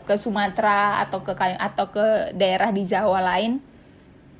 ke 0.05 0.15
Sumatera 0.15 1.03
atau 1.03 1.25
ke 1.25 1.33
atau 1.37 1.85
ke 1.91 2.31
daerah 2.37 2.69
di 2.69 2.85
Jawa 2.85 3.19
lain, 3.19 3.59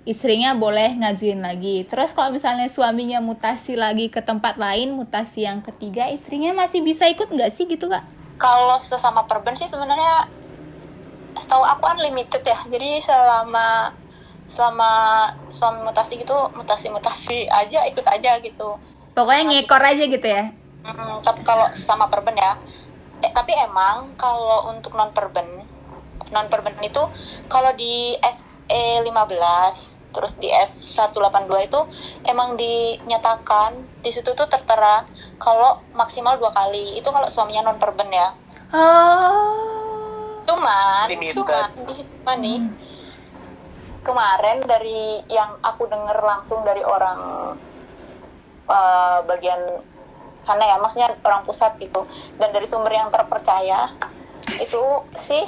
istrinya 0.08 0.56
boleh 0.56 0.96
ngajuin 0.98 1.42
lagi. 1.44 1.84
Terus 1.86 2.16
kalau 2.16 2.34
misalnya 2.34 2.72
suaminya 2.72 3.20
mutasi 3.20 3.76
lagi 3.76 4.08
ke 4.08 4.24
tempat 4.24 4.56
lain, 4.56 4.96
mutasi 4.96 5.44
yang 5.44 5.60
ketiga, 5.62 6.08
istrinya 6.08 6.56
masih 6.56 6.82
bisa 6.86 7.06
ikut 7.10 7.28
nggak 7.28 7.52
sih 7.52 7.68
gitu 7.68 7.90
kak? 7.92 8.06
Kalau 8.40 8.80
sesama 8.80 9.28
perben 9.28 9.60
sih 9.60 9.68
sebenarnya 9.68 10.32
setahu 11.36 11.62
aku 11.62 11.84
unlimited 11.94 12.42
ya. 12.42 12.58
Jadi 12.66 13.04
selama 13.04 13.94
selama 14.50 14.92
suami 15.54 15.86
mutasi 15.86 16.20
gitu 16.20 16.36
mutasi-mutasi 16.58 17.48
aja 17.48 17.86
ikut 17.86 18.06
aja 18.06 18.42
gitu. 18.42 18.76
Pokoknya 19.14 19.44
ngekor 19.50 19.84
aja 19.84 20.04
gitu 20.10 20.28
ya. 20.28 20.52
Mm, 20.84 21.22
tapi 21.22 21.42
kalau 21.46 21.70
sama 21.76 22.10
perben 22.10 22.38
ya. 22.38 22.58
Eh, 23.20 23.32
tapi 23.36 23.52
emang 23.52 24.16
kalau 24.16 24.72
untuk 24.72 24.96
non 24.96 25.12
perben, 25.12 25.68
non 26.32 26.48
perben 26.48 26.80
itu 26.80 27.04
kalau 27.52 27.76
di 27.76 28.16
SE 28.24 29.04
15 29.04 30.00
terus 30.10 30.34
di 30.42 30.50
S182 30.50 31.70
itu 31.70 31.82
emang 32.26 32.58
dinyatakan 32.58 34.02
di 34.02 34.10
situ 34.10 34.34
tuh 34.34 34.50
tertera 34.50 35.06
kalau 35.38 35.86
maksimal 35.94 36.42
dua 36.42 36.50
kali 36.50 36.98
itu 36.98 37.06
kalau 37.14 37.30
suaminya 37.30 37.70
non 37.70 37.78
perben 37.78 38.10
ya. 38.10 38.34
Oh. 38.74 40.42
Cuman, 40.50 41.06
Limited. 41.14 41.38
cuman, 41.38 41.70
cuman 41.86 42.38
nih 42.42 42.60
kemarin 44.08 44.60
dari 44.72 45.24
yang 45.38 45.52
aku 45.70 45.84
denger 45.94 46.18
langsung 46.32 46.60
dari 46.68 46.84
orang 46.96 47.20
eh, 48.78 49.20
bagian 49.30 49.62
sana 50.46 50.64
ya, 50.72 50.76
maksudnya 50.82 51.10
orang 51.28 51.44
pusat 51.48 51.72
gitu, 51.84 52.02
dan 52.40 52.50
dari 52.56 52.68
sumber 52.72 52.94
yang 53.00 53.10
terpercaya 53.16 53.80
itu 54.66 54.84
sih 55.28 55.46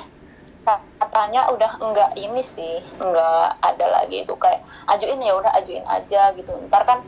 katanya 1.02 1.42
udah 1.56 1.72
enggak 1.86 2.12
ini 2.26 2.42
sih, 2.56 2.76
enggak 3.04 3.58
ada 3.70 3.86
lagi 3.96 4.18
itu 4.26 4.34
kayak 4.44 4.62
ajuin 4.94 5.22
ya 5.28 5.34
udah 5.42 5.52
ajuin 5.60 5.86
aja 5.98 6.22
gitu. 6.40 6.52
Ntar 6.70 6.84
kan 6.90 7.00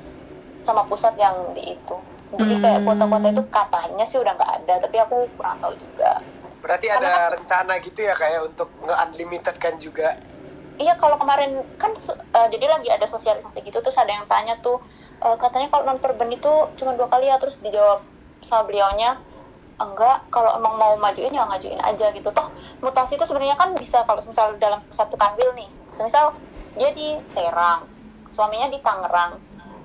sama 0.67 0.83
pusat 0.89 1.13
yang 1.23 1.37
di 1.57 1.63
itu. 1.77 1.95
Jadi 2.39 2.55
kayak 2.63 2.81
Hmm. 2.81 2.85
kuota-kuota 2.85 3.27
itu 3.33 3.43
katanya 3.57 4.05
sih 4.11 4.19
udah 4.23 4.33
nggak 4.37 4.53
ada, 4.65 4.73
tapi 4.83 4.97
aku 5.05 5.17
kurang 5.37 5.57
tahu 5.63 5.75
juga. 5.79 6.11
berarti 6.63 6.87
ada 6.97 7.13
rencana 7.35 7.73
gitu 7.87 7.99
ya 8.09 8.13
kayak 8.21 8.41
untuk 8.49 8.69
nge-unlimited 8.85 9.55
kan 9.63 9.75
juga. 9.85 10.09
Iya 10.83 10.93
kalau 11.01 11.15
kemarin 11.21 11.51
kan 11.81 11.91
eh, 12.37 12.47
jadi 12.53 12.65
lagi 12.73 12.89
ada 12.95 13.05
sosialisasi 13.13 13.57
gitu 13.67 13.77
terus 13.83 13.97
ada 14.03 14.11
yang 14.17 14.25
tanya 14.33 14.53
tuh 14.65 14.77
eh, 15.25 15.35
katanya 15.43 15.67
kalau 15.71 15.83
non 15.87 15.99
perben 16.03 16.29
itu 16.37 16.51
cuma 16.79 16.91
dua 16.99 17.07
kali 17.13 17.25
ya 17.31 17.35
terus 17.41 17.57
dijawab 17.65 17.99
sama 18.47 18.63
beliaunya 18.67 19.09
enggak 19.83 20.17
kalau 20.35 20.51
emang 20.59 20.75
mau 20.81 20.93
majuin 21.05 21.33
ya 21.33 21.43
ngajuin 21.49 21.81
aja 21.89 22.07
gitu 22.17 22.29
toh 22.37 22.47
mutasi 22.85 23.11
itu 23.17 23.25
sebenarnya 23.29 23.57
kan 23.61 23.69
bisa 23.83 23.97
kalau 24.07 24.21
misal 24.31 24.47
dalam 24.65 24.79
satu 24.97 25.15
kanwil 25.23 25.49
nih 25.59 25.69
misal 26.07 26.25
dia 26.79 26.89
di 26.99 27.07
Serang 27.33 27.81
suaminya 28.29 28.67
di 28.73 28.79
Tangerang 28.85 29.31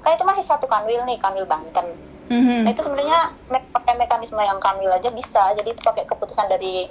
kan 0.02 0.10
itu 0.16 0.24
masih 0.30 0.44
satu 0.50 0.66
kanwil 0.72 1.02
nih 1.08 1.18
kanwil 1.24 1.46
Banten 1.52 1.88
Mhm. 2.28 2.60
Nah 2.60 2.70
itu 2.76 2.84
sebenarnya 2.84 3.20
me- 3.48 3.68
pakai 3.72 3.96
mekanisme 3.96 4.36
yang 4.44 4.60
kanwil 4.60 4.92
aja 4.92 5.08
bisa. 5.08 5.48
Jadi 5.56 5.68
itu 5.72 5.80
pakai 5.80 6.04
keputusan 6.04 6.44
dari 6.52 6.84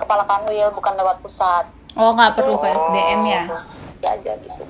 kepala 0.00 0.24
kanwil 0.24 0.72
bukan 0.72 0.94
lewat 0.96 1.20
pusat. 1.20 1.68
Oh 1.94 2.10
nggak 2.14 2.34
perlu 2.34 2.58
PSDM 2.58 3.22
ya. 3.26 3.44
Ya 4.02 4.10
aja 4.18 4.32
gitu. 4.38 4.64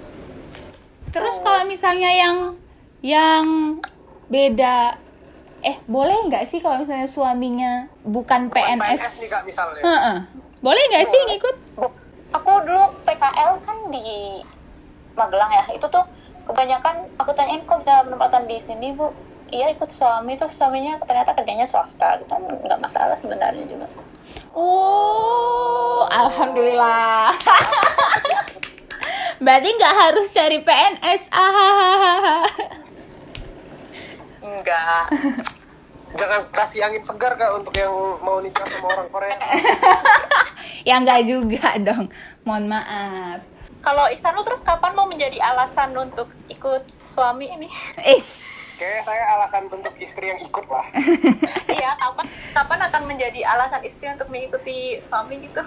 Terus 1.10 1.36
kalau 1.40 1.64
misalnya 1.64 2.10
yang 2.12 2.36
yang 3.00 3.44
beda 4.28 4.98
eh 5.64 5.76
boleh 5.88 6.28
nggak 6.28 6.44
sih 6.52 6.60
kalau 6.60 6.84
misalnya 6.84 7.08
suaminya 7.08 7.88
bukan 8.04 8.52
Bukan 8.52 8.80
PNS? 8.80 9.24
nih 9.24 9.28
kak 9.32 9.42
misalnya. 9.48 9.80
Heeh. 9.80 10.16
Boleh 10.60 10.82
nggak 10.92 11.06
sih 11.08 11.20
ngikut? 11.32 11.56
Aku 12.34 12.50
dulu 12.66 12.92
PKL 13.08 13.52
kan 13.64 13.78
di 13.88 14.40
Magelang 15.16 15.52
ya. 15.54 15.64
Itu 15.72 15.88
tuh 15.88 16.04
kebanyakan 16.44 17.08
aku 17.16 17.32
tanyain 17.32 17.64
kok 17.64 17.80
bisa 17.80 18.04
penempatan 18.04 18.44
di 18.44 18.60
sini 18.60 18.92
bu. 18.92 19.08
Iya 19.48 19.72
ikut 19.72 19.88
suami 19.88 20.36
terus 20.36 20.56
suaminya 20.56 21.00
ternyata 21.04 21.32
kerjanya 21.32 21.64
swasta 21.64 22.20
gitu 22.20 22.32
nggak 22.36 22.80
masalah 22.80 23.16
sebenarnya 23.16 23.64
juga. 23.64 23.88
Oh, 24.54 26.06
alhamdulillah. 26.10 27.34
Berarti 29.44 29.68
nggak 29.76 29.94
harus 29.94 30.26
cari 30.30 30.58
PNS. 30.62 31.22
Ah. 31.34 32.46
Enggak. 34.44 35.04
Jangan 36.14 36.46
kasih 36.54 36.86
angin 36.86 37.02
segar 37.02 37.34
kak 37.34 37.50
untuk 37.58 37.74
yang 37.74 37.90
mau 38.22 38.38
nikah 38.38 38.62
sama 38.70 38.94
orang 38.94 39.08
Korea. 39.10 39.34
ya 40.88 41.02
nggak 41.02 41.26
juga 41.26 41.74
dong. 41.82 42.06
Mohon 42.46 42.78
maaf. 42.78 43.53
Kalau 43.84 44.08
Isanul 44.08 44.48
terus 44.48 44.64
kapan 44.64 44.96
mau 44.96 45.04
menjadi 45.04 45.36
alasan 45.44 45.92
untuk 45.92 46.32
ikut 46.48 46.88
suami 47.04 47.52
ini? 47.52 47.68
Is. 48.00 48.56
Kayaknya 48.80 49.02
saya 49.04 49.22
alasan 49.36 49.62
bentuk 49.68 49.92
istri 50.00 50.32
yang 50.32 50.40
ikut 50.40 50.64
lah. 50.72 50.88
Iya, 51.74 51.90
kapan 52.00 52.26
kapan 52.56 52.80
akan 52.88 53.02
menjadi 53.04 53.40
alasan 53.44 53.84
istri 53.84 54.08
untuk 54.08 54.30
mengikuti 54.32 54.96
suami 55.04 55.36
gitu? 55.44 55.60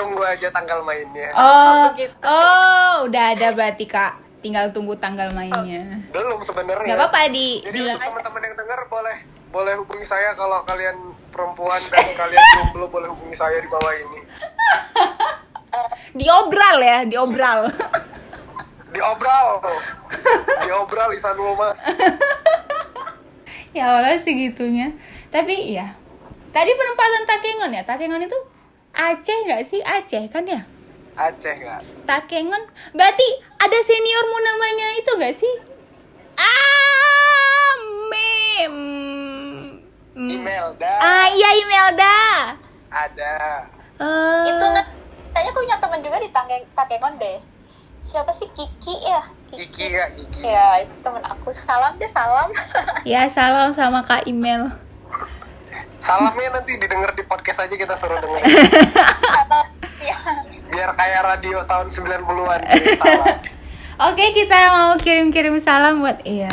Tunggu 0.00 0.22
aja 0.24 0.48
tanggal 0.48 0.80
mainnya. 0.80 1.28
Oh, 1.36 1.92
begitu. 1.92 2.14
oh, 2.24 3.04
udah 3.04 3.36
ada 3.36 3.52
berarti 3.52 3.84
kak. 3.84 4.16
Tinggal 4.40 4.72
tunggu 4.72 4.96
tanggal 4.96 5.28
mainnya. 5.36 6.08
Belum 6.08 6.40
sebenarnya. 6.40 6.88
Nggak 6.88 6.98
apa-apa 7.04 7.28
di 7.28 7.60
Jadi 7.68 7.74
di 7.74 7.80
untuk 7.84 8.00
teman-teman 8.00 8.42
yang 8.48 8.56
dengar 8.56 8.80
boleh 8.88 9.16
boleh 9.48 9.74
hubungi 9.82 10.06
saya 10.08 10.32
kalau 10.38 10.64
kalian 10.64 10.96
perempuan 11.34 11.84
dan 11.92 12.06
kalian 12.16 12.42
jomblo 12.56 12.86
boleh 12.88 13.08
hubungi 13.12 13.36
saya 13.36 13.60
di 13.60 13.68
bawah 13.68 13.92
ini. 13.92 14.20
diobral 16.12 16.78
ya, 16.80 16.98
diobral. 17.04 17.68
Diobral. 18.88 19.48
Diobral 20.64 21.10
Isanul 21.12 21.52
mah. 21.54 21.74
ya 23.76 23.84
Allah 24.00 24.16
segitunya. 24.16 24.96
Tapi 25.28 25.76
ya, 25.76 25.92
tadi 26.50 26.72
penempatan 26.72 27.22
Takengon 27.24 27.72
ya. 27.72 27.82
Takengon 27.84 28.24
itu 28.24 28.38
Aceh 28.96 29.38
nggak 29.46 29.62
sih? 29.62 29.78
Aceh 29.84 30.26
kan 30.32 30.42
ya? 30.42 30.64
Aceh 31.14 31.52
nggak? 31.54 32.08
Takengon. 32.08 32.62
Berarti 32.96 33.26
ada 33.60 33.78
seniormu 33.78 34.38
namanya 34.40 34.88
itu 34.96 35.10
nggak 35.14 35.36
sih? 35.36 35.54
Ah, 36.34 37.72
mem. 38.08 38.74
Hmm. 40.16 40.30
Imelda. 40.32 40.94
Ah 40.98 41.30
iya 41.30 41.50
Imelda. 41.62 42.16
Ada. 42.90 43.34
Eh, 43.98 44.44
Itu 44.50 44.64
nggak 44.64 44.88
kayaknya 45.38 45.54
punya 45.54 45.76
teman 45.78 46.02
juga 46.02 46.18
di 46.18 46.34
Tange- 46.34 46.66
Takengon 46.74 47.14
deh. 47.14 47.38
Siapa 48.10 48.34
sih 48.34 48.50
Kiki 48.50 49.06
ya? 49.06 49.22
Kiki 49.54 49.94
kak 49.94 50.18
Kiki. 50.18 50.42
Ya, 50.42 50.82
itu 50.82 50.90
teman 50.98 51.22
aku. 51.22 51.54
Salam 51.62 51.94
deh, 51.94 52.10
salam. 52.10 52.50
Ya 53.06 53.30
salam 53.30 53.70
sama 53.70 54.02
Kak 54.02 54.26
Imel. 54.26 54.66
Salamnya 56.02 56.58
nanti 56.58 56.74
didengar 56.74 57.14
di 57.14 57.22
podcast 57.22 57.62
aja 57.62 57.70
kita 57.70 57.94
suruh 57.94 58.18
denger. 58.18 58.42
Ya. 60.02 60.18
Biar 60.74 60.90
kayak 60.98 61.22
radio 61.22 61.62
tahun 61.62 61.86
90-an 61.86 62.60
kirim 62.66 62.98
salam. 63.06 63.38
Oke 64.10 64.24
kita 64.34 64.58
mau 64.74 64.98
kirim-kirim 64.98 65.62
salam 65.62 66.02
buat 66.02 66.18
iya. 66.26 66.50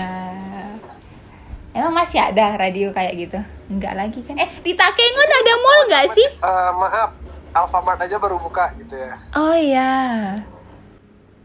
Emang 1.74 1.92
masih 1.92 2.22
ada 2.22 2.54
radio 2.54 2.94
kayak 2.94 3.14
gitu? 3.18 3.40
Enggak 3.66 3.98
lagi 3.98 4.22
kan? 4.22 4.38
Eh 4.38 4.62
di 4.62 4.78
Takengon 4.78 5.30
ada 5.34 5.54
mall 5.58 5.80
nggak 5.90 6.06
sih? 6.14 6.28
Eh, 6.32 6.72
maaf, 6.72 7.10
Alfamart 7.56 8.04
aja 8.04 8.20
baru 8.20 8.36
buka 8.36 8.76
gitu 8.76 8.92
ya. 9.00 9.16
Oh 9.32 9.56
iya. 9.56 9.94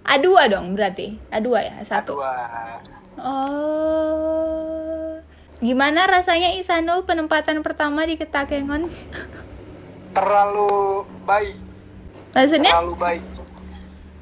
A2 0.02 0.26
dong 0.50 0.74
berarti. 0.74 1.22
A2 1.30 1.48
ya, 1.62 1.76
satu. 1.86 2.18
Dua. 2.18 2.34
Oh. 3.22 5.14
Gimana 5.62 6.10
rasanya 6.10 6.50
Isanul 6.58 7.06
penempatan 7.06 7.62
pertama 7.62 8.02
di 8.08 8.18
Ketakengon? 8.18 8.90
Terlalu 10.16 11.06
baik. 11.22 11.54
Maksudnya? 12.34 12.74
terlalu 12.74 12.94
baik. 12.98 13.24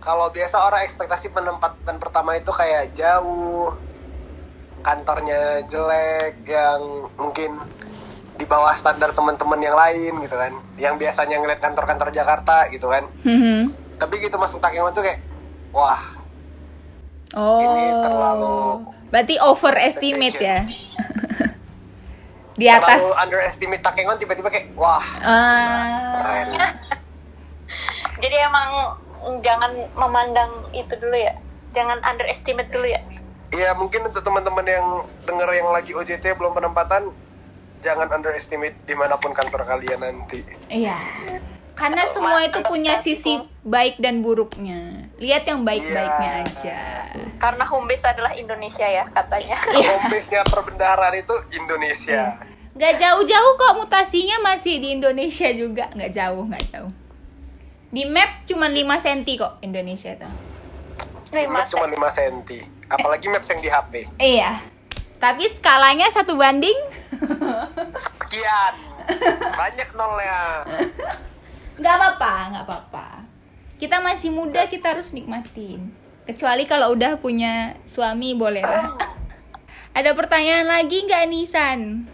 Kalau 0.05 0.29
biasa 0.33 0.57
orang 0.69 0.85
ekspektasi 0.89 1.33
penempatan 1.33 1.97
pertama 2.01 2.37
itu 2.37 2.49
kayak 2.49 2.97
jauh, 2.97 3.77
kantornya 4.81 5.65
jelek, 5.69 6.41
yang 6.49 7.09
mungkin 7.21 7.61
di 8.39 8.47
bawah 8.47 8.71
standar 8.73 9.11
teman-teman 9.11 9.59
yang 9.59 9.75
lain 9.75 10.23
gitu 10.23 10.33
kan, 10.33 10.55
yang 10.77 10.95
biasanya 10.95 11.37
ngeliat 11.37 11.59
kantor-kantor 11.59 12.09
Jakarta 12.09 12.71
gitu 12.71 12.87
kan. 12.87 13.05
Mhm. 13.23 13.75
Tapi 13.99 14.15
gitu 14.21 14.35
masuk 14.35 14.59
Takengon 14.59 14.95
tuh 14.95 15.03
kayak, 15.03 15.19
wah 15.71 16.15
Oh. 17.31 17.61
Ini 17.61 17.85
terlalu- 18.01 18.89
Berarti 19.11 19.35
overestimate 19.39 20.39
ya. 20.39 20.65
Di 22.59 22.67
atas. 22.67 22.99
terlalu 22.99 23.15
underestimate 23.21 23.83
Takengon 23.83 24.17
tiba-tiba 24.17 24.49
kayak, 24.49 24.73
wah 24.73 25.05
Ah. 25.19 25.85
keren. 26.17 26.49
Jadi 28.23 28.37
emang 28.39 28.97
jangan 29.41 29.71
memandang 29.93 30.51
itu 30.73 30.91
dulu 30.97 31.15
ya. 31.15 31.37
Jangan 31.71 32.01
underestimate 32.03 32.67
dulu 32.69 32.89
ya. 32.89 33.03
Iya 33.49 33.73
mungkin 33.73 34.05
untuk 34.05 34.21
teman-teman 34.21 34.65
yang 34.65 34.87
denger 35.23 35.49
yang 35.53 35.69
lagi 35.69 35.93
OJT 35.93 36.33
belum 36.33 36.53
penempatan, 36.53 37.13
jangan 37.81 38.09
underestimate 38.11 38.75
di 38.85 38.95
mana 38.95 39.15
pun 39.17 39.31
kantor 39.31 39.65
kalian 39.65 40.01
nanti. 40.01 40.43
Iya. 40.69 40.99
Karena 41.79 42.03
semua 42.11 42.43
itu 42.43 42.59
punya 42.67 42.99
sisi 42.99 43.39
baik 43.63 44.03
dan 44.03 44.19
buruknya. 44.19 45.07
Lihat 45.23 45.47
yang 45.47 45.63
baik-baiknya 45.63 46.33
Iya. 46.35 46.45
aja. 46.45 46.79
Karena 47.39 47.63
home 47.63 47.87
base 47.87 48.03
adalah 48.03 48.35
Indonesia 48.35 48.83
ya 48.83 49.07
katanya. 49.07 49.63
Home 49.71 50.11
base-nya 50.11 50.43
perbendaharaan 50.43 51.23
itu 51.23 51.35
Indonesia. 51.55 52.43
Nggak 52.75 52.95
jauh-jauh 52.99 53.53
kok 53.55 53.75
mutasinya 53.79 54.43
masih 54.43 54.83
di 54.83 54.99
Indonesia 54.99 55.47
juga. 55.55 55.87
Nggak 55.95 56.13
jauh, 56.15 56.43
nggak 56.47 56.65
jauh. 56.75 56.91
Di 57.95 58.05
map 58.11 58.43
cuma 58.43 58.67
5 58.67 58.99
cm 58.99 59.39
kok 59.39 59.53
Indonesia 59.63 60.13
tuh. 60.19 60.35
Lima 61.31 61.63
Map 61.63 61.67
cuma 61.71 61.87
5 61.87 61.95
cm. 62.11 62.37
Apalagi 62.89 63.27
maps 63.29 63.49
yang 63.53 63.61
di 63.61 63.69
HP. 63.69 63.93
Iya. 64.17 64.65
Tapi 65.21 65.45
skalanya 65.51 66.09
satu 66.09 66.41
banding. 66.41 66.77
Sekian. 68.39 68.75
Banyak 69.59 69.89
nolnya. 69.99 70.63
Nggak 71.75 71.95
apa-apa, 71.99 72.33
nggak 72.55 72.65
apa-apa. 72.71 73.07
Kita 73.83 73.99
masih 73.99 74.31
muda, 74.31 74.71
kita 74.71 74.95
harus 74.95 75.11
nikmatin. 75.11 75.91
Kecuali 76.23 76.63
kalau 76.71 76.95
udah 76.95 77.19
punya 77.19 77.75
suami, 77.83 78.39
boleh 78.39 78.63
lah. 78.63 78.95
Ada 79.91 80.15
pertanyaan 80.15 80.71
lagi 80.71 81.03
nggak 81.03 81.27
Nisan? 81.27 82.07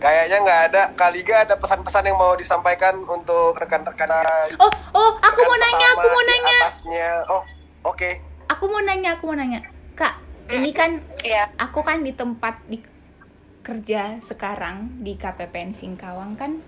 Kayaknya 0.00 0.36
nggak 0.44 0.60
ada. 0.72 0.82
Kaliga 0.92 1.48
ada 1.48 1.56
pesan-pesan 1.56 2.12
yang 2.12 2.20
mau 2.20 2.36
disampaikan 2.36 3.00
untuk 3.04 3.56
rekan-rekan. 3.56 4.12
Oh, 4.60 4.72
oh, 4.92 5.10
aku 5.16 5.40
mau 5.40 5.56
nanya, 5.56 5.86
aku 5.96 6.06
mau 6.12 6.24
nanya. 6.28 6.58
Atasnya. 6.68 7.10
Oh, 7.32 7.42
oke. 7.88 8.10
Aku 8.52 8.64
mau 8.68 8.84
nanya, 8.84 9.16
aku 9.16 9.32
mau 9.32 9.36
nanya. 9.36 9.64
Kak, 9.96 10.20
ini 10.52 10.76
kan 10.76 11.00
Iya. 11.24 11.48
aku 11.56 11.80
kan 11.80 12.04
di 12.04 12.12
tempat 12.12 12.60
di 12.68 12.80
kerja 13.70 14.18
sekarang 14.18 14.98
di 15.06 15.14
KPPN 15.14 15.70
Singkawang 15.70 16.34
kan 16.34 16.58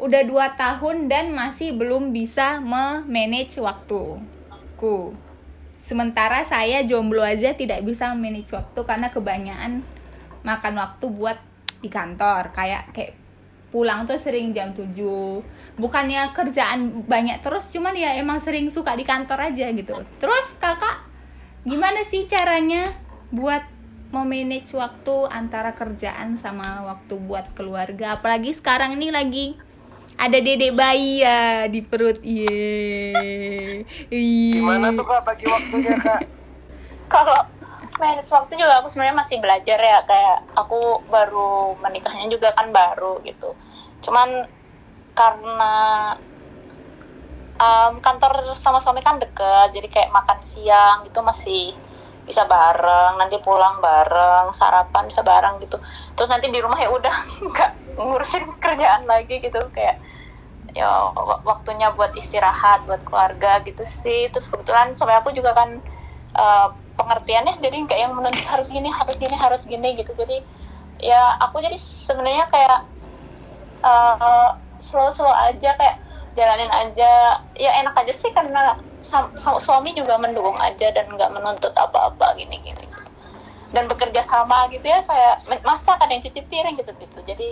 udah 0.00 0.24
dua 0.24 0.56
tahun 0.56 1.12
dan 1.12 1.36
masih 1.36 1.76
belum 1.76 2.16
bisa 2.16 2.64
memanage 2.64 3.60
waktuku. 3.60 5.12
Sementara 5.76 6.40
saya 6.48 6.80
jomblo 6.80 7.20
aja 7.20 7.52
tidak 7.52 7.84
bisa 7.84 8.16
manage 8.16 8.56
waktu 8.56 8.80
karena 8.88 9.12
kebanyakan 9.12 9.84
makan 10.40 10.74
waktu 10.80 11.04
buat 11.12 11.36
di 11.84 11.92
kantor. 11.92 12.56
Kayak 12.56 12.88
kayak 12.96 13.12
pulang 13.68 14.08
tuh 14.08 14.16
sering 14.16 14.56
jam 14.56 14.72
7 14.72 14.96
bukannya 15.78 16.34
kerjaan 16.34 17.06
banyak 17.06 17.38
terus 17.38 17.70
cuman 17.70 17.94
ya 17.94 18.18
emang 18.18 18.42
sering 18.42 18.72
suka 18.72 18.96
di 18.96 19.04
kantor 19.04 19.52
aja 19.52 19.68
gitu. 19.68 20.00
Terus 20.16 20.56
kakak 20.56 21.04
gimana 21.68 22.00
sih 22.08 22.24
caranya 22.24 22.88
buat 23.28 23.62
memanage 24.10 24.74
waktu 24.74 25.30
antara 25.30 25.70
kerjaan 25.74 26.34
sama 26.34 26.82
waktu 26.86 27.14
buat 27.18 27.54
keluarga. 27.54 28.18
Apalagi 28.18 28.50
sekarang 28.50 28.98
ini 28.98 29.14
lagi 29.14 29.46
ada 30.20 30.36
dedek 30.36 30.74
bayi 30.74 31.22
ya 31.22 31.70
di 31.70 31.80
perut. 31.80 32.18
Iya. 32.20 33.80
Gimana 34.10 34.92
tuh 34.92 35.06
kak 35.06 35.22
bagi 35.24 35.46
waktunya 35.46 35.94
kak? 35.96 36.20
Kalau 37.14 37.38
manage 37.96 38.30
waktu 38.30 38.52
juga 38.58 38.82
aku 38.82 38.90
sebenarnya 38.90 39.16
masih 39.16 39.36
belajar 39.38 39.78
ya. 39.78 39.98
Kayak 40.04 40.38
aku 40.58 41.06
baru 41.08 41.78
menikahnya 41.78 42.26
juga 42.28 42.50
kan 42.52 42.74
baru 42.74 43.22
gitu. 43.22 43.54
Cuman 44.02 44.44
karena 45.14 45.74
um, 47.60 47.92
kantor 48.00 48.56
sama 48.58 48.80
suami 48.80 49.04
kan 49.04 49.20
deket 49.20 49.70
jadi 49.76 49.88
kayak 49.88 50.10
makan 50.10 50.38
siang 50.42 51.04
gitu 51.06 51.20
masih 51.20 51.76
bisa 52.30 52.46
bareng 52.46 53.18
nanti 53.20 53.36
pulang 53.42 53.82
bareng 53.82 54.54
sarapan 54.54 55.04
bisa 55.10 55.22
bareng 55.26 55.58
gitu. 55.64 55.76
Terus 56.14 56.28
nanti 56.30 56.46
di 56.54 56.60
rumah 56.62 56.78
ya 56.78 56.88
udah 56.94 57.16
nggak 57.50 57.70
ngurusin 57.98 58.44
kerjaan 58.62 59.02
lagi 59.10 59.42
gitu. 59.42 59.58
Kayak 59.74 59.98
ya 60.78 60.86
wa- 61.10 61.42
waktunya 61.42 61.90
buat 61.98 62.14
istirahat 62.14 62.86
buat 62.86 63.02
keluarga 63.02 63.60
gitu 63.66 63.82
sih. 63.82 64.30
Terus 64.32 64.46
kebetulan 64.48 64.94
suami 64.94 65.14
aku 65.18 65.34
juga 65.34 65.50
kan 65.58 65.82
eh, 66.38 66.68
pengertiannya 66.98 67.58
jadi 67.58 67.76
nggak 67.86 67.98
yang 67.98 68.12
menuntut 68.14 68.44
harus 68.46 68.68
gini 68.70 68.88
harus 68.88 69.16
gini 69.18 69.36
harus 69.36 69.62
gini 69.66 69.88
gitu. 69.98 70.12
Jadi 70.14 70.38
ya 71.02 71.36
aku 71.42 71.58
jadi 71.64 71.76
sebenarnya 72.06 72.46
kayak 72.48 72.78
eh, 73.84 74.48
slow-slow 74.80 75.32
aja 75.32 75.70
kayak 75.76 75.96
jalanin 76.38 76.70
aja. 76.72 77.12
Ya 77.58 77.70
enak 77.82 77.94
aja 77.96 78.12
sih 78.14 78.30
karena 78.32 78.78
suami 79.60 79.96
juga 79.96 80.20
mendukung 80.20 80.56
aja 80.60 80.92
dan 80.92 81.08
nggak 81.08 81.32
menuntut 81.32 81.72
apa-apa 81.72 82.36
gini 82.36 82.60
gini 82.60 82.84
dan 83.70 83.86
bekerja 83.86 84.26
sama 84.26 84.66
gitu 84.74 84.82
ya 84.82 84.98
saya 85.02 85.38
masak 85.62 85.98
ada 86.02 86.10
yang 86.10 86.22
cuci 86.26 86.42
piring 86.50 86.76
gitu 86.78 86.90
gitu. 86.98 87.18
Jadi 87.22 87.48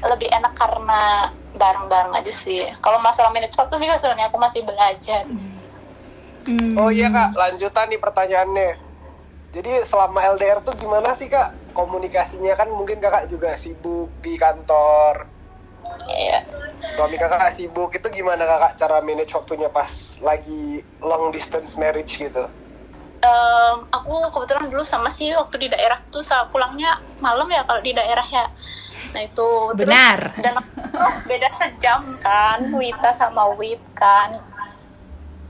lebih 0.00 0.28
enak 0.32 0.56
karena 0.56 1.30
bareng-bareng 1.54 2.14
aja 2.16 2.32
sih. 2.32 2.66
Kalau 2.82 2.98
masalah 2.98 3.30
manage 3.30 3.54
waktu 3.54 3.78
juga 3.78 4.00
sebenarnya 4.00 4.32
aku 4.32 4.38
masih 4.40 4.60
belajar. 4.66 5.24
Hmm. 6.48 6.72
Oh 6.74 6.88
iya 6.88 7.12
kak, 7.12 7.36
lanjutan 7.36 7.86
nih 7.92 8.00
pertanyaannya. 8.00 8.70
Jadi 9.50 9.72
selama 9.84 10.24
LDR 10.38 10.64
tuh 10.64 10.74
gimana 10.74 11.14
sih 11.14 11.28
kak? 11.28 11.74
Komunikasinya 11.76 12.58
kan 12.58 12.72
mungkin 12.72 12.98
kakak 12.98 13.30
juga 13.30 13.54
sibuk 13.54 14.10
di 14.24 14.34
kantor, 14.40 15.30
Iya. 16.10 16.39
Suami 16.96 17.16
kakak 17.16 17.52
sibuk 17.52 17.90
itu 17.92 18.08
gimana 18.10 18.44
kakak 18.44 18.72
cara 18.76 19.00
manage 19.00 19.32
waktunya 19.32 19.68
pas 19.68 19.88
lagi 20.20 20.80
long 21.00 21.30
distance 21.30 21.76
marriage 21.76 22.16
gitu? 22.16 22.44
Em, 23.20 23.76
aku 23.88 24.32
kebetulan 24.32 24.72
dulu 24.72 24.80
sama 24.80 25.12
sih 25.12 25.28
waktu 25.36 25.56
di 25.60 25.68
daerah 25.68 26.00
tuh 26.08 26.24
sa- 26.24 26.48
pulangnya 26.48 26.88
malam 27.20 27.48
ya 27.48 27.64
kalau 27.64 27.80
di 27.80 27.92
daerah 27.92 28.24
ya 28.24 28.48
nah 29.12 29.20
itu 29.20 29.48
terus- 29.76 29.88
Benar. 29.88 30.18
dan 30.40 30.54
oh, 30.96 31.14
beda 31.24 31.48
sejam 31.52 32.16
kan 32.16 32.64
Wita 32.72 33.12
sama 33.12 33.52
Wip 33.56 33.80
kan 33.92 34.40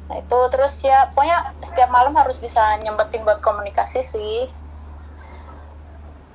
nah 0.06 0.16
itu 0.18 0.38
terus 0.50 0.74
ya 0.82 1.06
pokoknya 1.08 1.54
setiap 1.62 1.86
malam 1.88 2.14
harus 2.14 2.38
bisa 2.38 2.58
nyempetin 2.78 3.22
buat 3.22 3.38
komunikasi 3.38 4.02
sih 4.02 4.50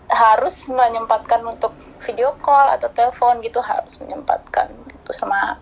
harus 0.10 0.70
menyempatkan 0.70 1.41
untuk 1.41 1.74
video 2.06 2.38
call 2.46 2.70
atau 2.78 2.89
telepon 2.94 3.41
gitu 3.41 3.58
harus 3.62 3.98
menyempatkan 3.98 4.70
gitu 4.91 5.12
sama 5.12 5.58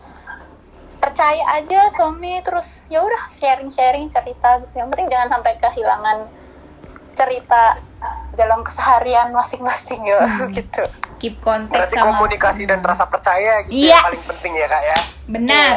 percaya 1.00 1.44
aja 1.60 1.92
suami 1.92 2.40
terus 2.44 2.80
ya 2.88 3.04
udah 3.04 3.24
sharing 3.32 3.68
sharing 3.68 4.08
cerita 4.08 4.64
gitu. 4.64 4.74
yang 4.84 4.88
penting 4.92 5.08
jangan 5.12 5.40
sampai 5.40 5.54
kehilangan 5.60 6.18
cerita 7.14 7.80
dalam 8.34 8.66
keseharian 8.66 9.30
masing-masing 9.32 10.02
ya 10.08 10.20
gitu 10.58 10.84
Keep 11.24 11.40
kontak 11.40 11.88
Berarti 11.88 11.96
sama 11.96 12.20
komunikasi 12.20 12.64
dan 12.68 12.84
rasa 12.84 13.08
percaya 13.08 13.64
gitu 13.64 13.80
Yes. 13.88 13.96
yang 13.96 14.08
paling 14.12 14.24
penting 14.28 14.54
ya 14.60 14.68
kak 14.68 14.84
ya. 14.84 14.98
Benar. 15.32 15.76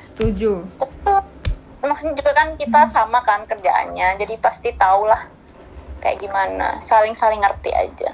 Setuju. 0.00 0.50
itu 0.64 1.14
maksudnya 1.82 2.14
juga 2.16 2.32
kan 2.32 2.48
kita 2.56 2.80
sama 2.88 3.20
kan 3.26 3.44
kerjaannya 3.44 4.16
jadi 4.16 4.34
pasti 4.40 4.72
tau 4.78 5.04
lah 5.04 5.28
kayak 6.02 6.18
gimana 6.18 6.82
saling-saling 6.82 7.38
ngerti 7.40 7.70
aja 7.70 8.12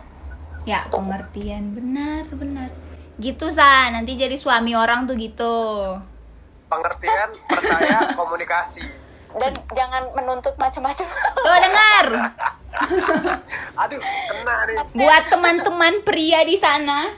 Ya, 0.68 0.85
pengertian 0.92 1.72
benar, 1.72 2.29
benar. 2.29 2.68
Gitu 3.16 3.48
sa, 3.48 3.88
nanti 3.88 4.20
jadi 4.20 4.37
suami 4.37 4.77
orang 4.77 5.09
tuh 5.09 5.16
gitu. 5.16 5.57
Pengertian, 6.68 7.33
percaya, 7.48 8.12
komunikasi. 8.20 8.85
dan 9.40 9.53
jangan 9.72 10.12
menuntut 10.12 10.53
macam-macam 10.61 11.05
Tuh 11.40 11.59
dengar. 11.61 12.07
Aduh, 13.85 14.01
kena 14.01 14.57
nih. 14.68 14.77
Buat 14.92 15.24
teman-teman 15.33 16.05
pria 16.05 16.44
di 16.44 16.57
sana, 16.61 17.16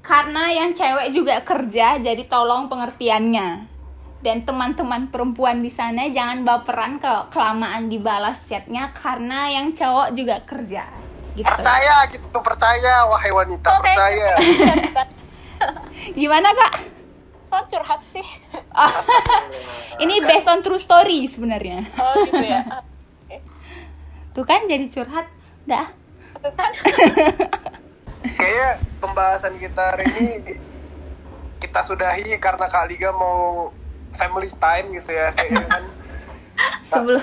karena 0.00 0.52
yang 0.52 0.72
cewek 0.72 1.12
juga 1.12 1.44
kerja, 1.44 2.00
jadi 2.00 2.24
tolong 2.24 2.72
pengertiannya. 2.72 3.73
Dan 4.24 4.40
teman-teman 4.48 5.12
perempuan 5.12 5.60
di 5.60 5.68
sana 5.68 6.08
jangan 6.08 6.48
baperan 6.48 6.96
kalau 6.96 7.28
kelamaan 7.28 7.92
dibalas 7.92 8.40
chatnya 8.48 8.88
karena 8.96 9.52
yang 9.52 9.76
cowok 9.76 10.16
juga 10.16 10.40
kerja. 10.40 10.88
Gitu. 11.36 11.44
Percaya 11.44 12.08
gitu, 12.08 12.38
percaya 12.40 13.04
wahai 13.04 13.28
wanita, 13.28 13.68
Oke. 13.68 13.84
percaya. 13.84 14.32
Gimana 16.20 16.48
kak? 16.56 16.74
kok 17.54 17.70
curhat 17.70 18.02
sih 18.10 18.26
Oh, 18.74 18.90
ini 20.02 20.18
based 20.26 20.50
on 20.50 20.58
true 20.58 20.82
story 20.82 21.30
sebenarnya. 21.30 21.86
oh 21.94 22.26
gitu 22.26 22.42
ya 22.42 22.66
Oke. 23.22 23.38
Tuh 24.34 24.42
kan 24.42 24.66
jadi 24.66 24.90
curhat. 24.90 25.30
Dah. 25.62 25.86
Kan 26.42 26.72
Kayaknya 28.34 28.70
pembahasan 28.98 29.54
kita 29.62 29.94
hari 29.94 30.04
ini 30.18 30.58
kita 31.62 31.80
sudahi 31.86 32.34
karena 32.42 32.66
Kak 32.66 32.90
Liga 32.90 33.14
mau 33.14 33.70
family 34.14 34.50
time 34.54 34.86
gitu 34.94 35.10
ya. 35.10 35.28
Kayaknya 35.32 35.66
kan 35.68 35.84
Sebelum 36.86 37.18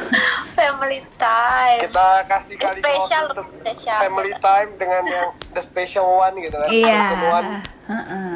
family 0.52 1.00
time 1.16 1.80
kita 1.82 2.08
kasih 2.28 2.56
Spesial, 2.60 3.00
waktu 3.00 3.32
untuk 3.32 3.48
spesial. 3.64 4.00
family 4.04 4.34
time 4.38 4.70
dengan 4.76 5.04
yang 5.08 5.28
the 5.56 5.62
special 5.64 6.20
one 6.20 6.36
gitu 6.38 6.52
kan. 6.54 6.68
iya. 6.68 7.02
One. 7.16 7.50
Heeh. 7.88 8.32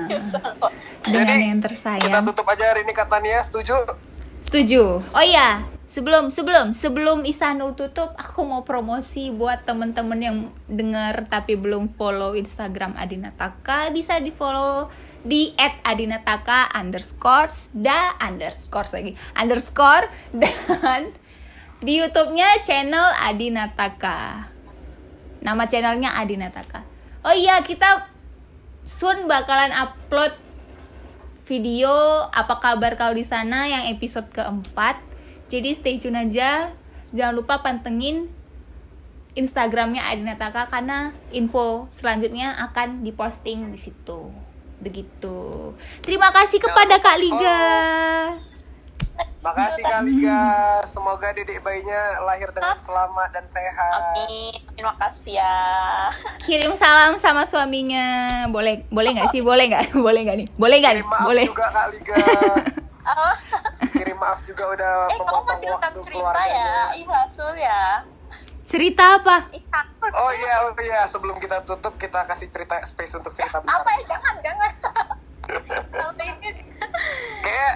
Dengan 1.04 1.26
Jadi, 1.28 1.44
yang 1.44 1.60
Kita 1.60 1.68
tersayang. 1.68 2.24
tutup 2.24 2.48
aja 2.48 2.64
hari 2.72 2.82
ini 2.82 2.94
Kak 2.94 3.12
Tania, 3.12 3.44
setuju? 3.44 3.76
Setuju. 4.42 5.04
Oh 5.04 5.26
iya, 5.26 5.68
sebelum 5.86 6.32
sebelum 6.32 6.72
sebelum 6.72 7.28
Isanul 7.28 7.74
tutup, 7.74 8.16
aku 8.16 8.42
mau 8.42 8.64
promosi 8.64 9.30
buat 9.30 9.68
temen-temen 9.68 10.20
yang 10.22 10.38
dengar 10.66 11.28
tapi 11.28 11.54
belum 11.56 11.92
follow 11.92 12.34
Instagram 12.34 12.96
Adinataka 12.96 13.92
bisa 13.92 14.16
di 14.18 14.32
follow 14.32 14.88
di 15.26 15.58
@adinataka 15.58 16.70
underscore 16.78 17.50
da 17.74 18.14
underscore 18.22 18.86
lagi 18.94 19.12
underscore 19.34 20.06
dan 20.30 21.10
di 21.82 21.98
YouTube-nya 21.98 22.62
channel 22.62 23.10
Adinataka. 23.26 24.48
Nama 25.42 25.64
channelnya 25.66 26.14
Adinataka. 26.18 26.86
Oh 27.26 27.34
iya, 27.34 27.60
kita 27.66 28.06
soon 28.86 29.26
bakalan 29.26 29.74
upload 29.74 30.38
video 31.50 31.90
apa 32.30 32.62
kabar 32.62 32.98
kau 32.98 33.14
di 33.14 33.26
sana 33.26 33.66
yang 33.66 33.90
episode 33.90 34.30
keempat. 34.30 35.02
Jadi 35.50 35.70
stay 35.74 35.98
tune 35.98 36.18
aja. 36.18 36.74
Jangan 37.14 37.34
lupa 37.34 37.62
pantengin 37.66 38.30
Instagramnya 39.34 40.06
Adinataka 40.06 40.70
karena 40.70 41.14
info 41.34 41.90
selanjutnya 41.90 42.56
akan 42.72 43.02
diposting 43.04 43.74
di 43.74 43.80
situ. 43.82 44.45
Begitu. 44.78 45.72
Terima 46.02 46.30
kasih 46.30 46.60
kepada 46.60 47.00
Kak 47.00 47.18
Liga. 47.18 47.60
Makasih 49.40 49.84
Kak 49.86 50.02
Liga. 50.04 50.42
Semoga 50.90 51.30
dedek 51.32 51.62
bayinya 51.62 52.18
lahir 52.26 52.50
dengan 52.50 52.76
selamat 52.76 53.30
dan 53.30 53.46
sehat. 53.46 54.18
Amin. 54.18 54.58
Terima 54.74 54.98
kasih 54.98 55.38
ya. 55.38 55.58
Kirim 56.42 56.74
salam 56.74 57.16
sama 57.16 57.46
suaminya. 57.46 58.28
Boleh 58.50 58.84
boleh 58.90 59.14
nggak 59.14 59.30
sih? 59.30 59.46
Boleh 59.46 59.70
nggak? 59.70 59.94
Boleh 60.06 60.22
nggak 60.26 60.38
nih? 60.42 60.48
Boleh 60.58 60.78
nggak? 60.82 60.94
nih? 60.94 61.04
Kirim 61.04 61.14
maaf 61.14 61.26
Boleh. 61.30 61.46
juga 61.46 61.66
Kak 61.72 61.88
Liga. 61.94 62.16
Oh, 63.06 63.38
Kirim 63.94 64.18
maaf 64.18 64.42
juga 64.50 64.66
udah 64.66 64.94
eh 65.06 65.14
kamu 65.14 65.30
memotong 65.30 65.46
masih 65.46 65.70
tentang 65.70 65.78
waktu 65.78 66.00
cerita 66.02 66.18
keluarganya. 66.26 66.66
ya, 66.66 66.98
Ih 66.98 67.06
hasil 67.06 67.50
ya. 67.54 67.84
Cerita 68.66 69.22
apa? 69.22 69.46
Oh 70.18 70.32
iya, 70.34 70.54
oh 70.66 70.74
iya. 70.82 71.06
Sebelum 71.06 71.38
kita 71.38 71.62
tutup, 71.70 71.94
kita 72.02 72.26
kasih 72.26 72.50
cerita 72.50 72.82
space 72.82 73.14
untuk 73.18 73.34
cerita 73.38 73.62
besar. 73.62 73.82
Apa 73.82 73.90
ya? 73.94 74.04
Jangan, 74.10 74.36
jangan. 74.42 74.72
Kayak 77.46 77.74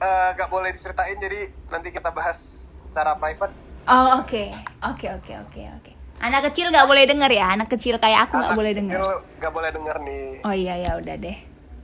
eh, 0.00 0.28
nggak 0.40 0.48
boleh 0.48 0.72
diceritain, 0.72 1.16
jadi 1.20 1.52
nanti 1.68 1.92
kita 1.92 2.08
bahas 2.08 2.72
secara 2.80 3.12
private. 3.20 3.52
Oh 3.88 4.20
oke 4.20 4.52
oke 4.84 5.06
oke 5.08 5.32
oke 5.48 5.62
oke. 5.80 5.92
Anak 6.20 6.52
kecil 6.52 6.68
nggak 6.72 6.88
boleh 6.88 7.04
denger 7.04 7.30
ya. 7.32 7.46
Anak 7.52 7.68
kecil 7.72 7.96
kayak 8.00 8.28
aku 8.28 8.40
nggak 8.40 8.52
Anak 8.52 8.60
boleh 8.60 8.72
kecil 8.72 8.80
denger. 8.96 9.00
Nggak 9.40 9.52
boleh 9.52 9.70
denger 9.72 9.96
nih. 10.04 10.26
Oh 10.44 10.54
iya 10.56 10.74
ya 10.76 10.90
udah 11.00 11.16
deh. 11.16 11.36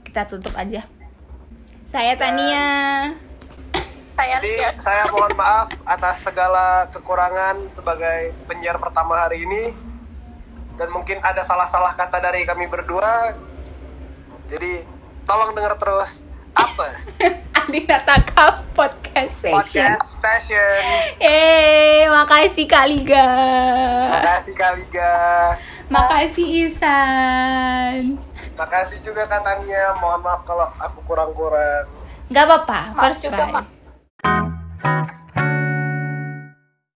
Kita 0.05 0.25
tutup 0.25 0.53
aja. 0.57 0.81
Saya 1.89 2.13
Tania. 2.17 2.65
Saya 4.17 4.41
Jadi 4.41 4.49
lihat. 4.57 4.81
saya 4.81 5.05
mohon 5.13 5.29
maaf 5.37 5.69
atas 5.85 6.25
segala 6.25 6.89
kekurangan 6.89 7.69
sebagai 7.69 8.33
penyiar 8.49 8.81
pertama 8.81 9.13
hari 9.13 9.45
ini 9.45 9.69
dan 10.73 10.89
mungkin 10.89 11.21
ada 11.21 11.45
salah-salah 11.45 11.93
kata 11.93 12.17
dari 12.17 12.41
kami 12.41 12.65
berdua. 12.65 13.37
Jadi 14.49 14.81
tolong 15.21 15.53
dengar 15.53 15.77
terus 15.77 16.25
apes. 16.57 17.13
Adinataka 17.67 18.65
Podcast 18.73 19.43
Session. 19.43 19.85
Podcast 19.85 20.17
session. 20.17 20.81
Eh, 21.21 22.09
makasih 22.09 22.65
Kak 22.65 22.89
Liga. 22.89 23.27
Makasih 24.17 24.55
Kaliga. 24.57 25.13
Makasih 25.93 26.47
Isan. 26.71 28.17
Makasih 28.55 28.97
juga 29.03 29.29
katanya. 29.29 29.93
Mohon 29.99 30.25
maaf 30.25 30.41
kalau 30.47 30.65
aku 30.79 30.99
kurang-kurang. 31.05 31.91
Gak 32.31 32.43
apa-apa, 32.47 32.79
first 32.95 33.27
juga, 33.27 33.45
try. 33.51 33.76
Thank 34.27 35.11
you. 35.11 35.16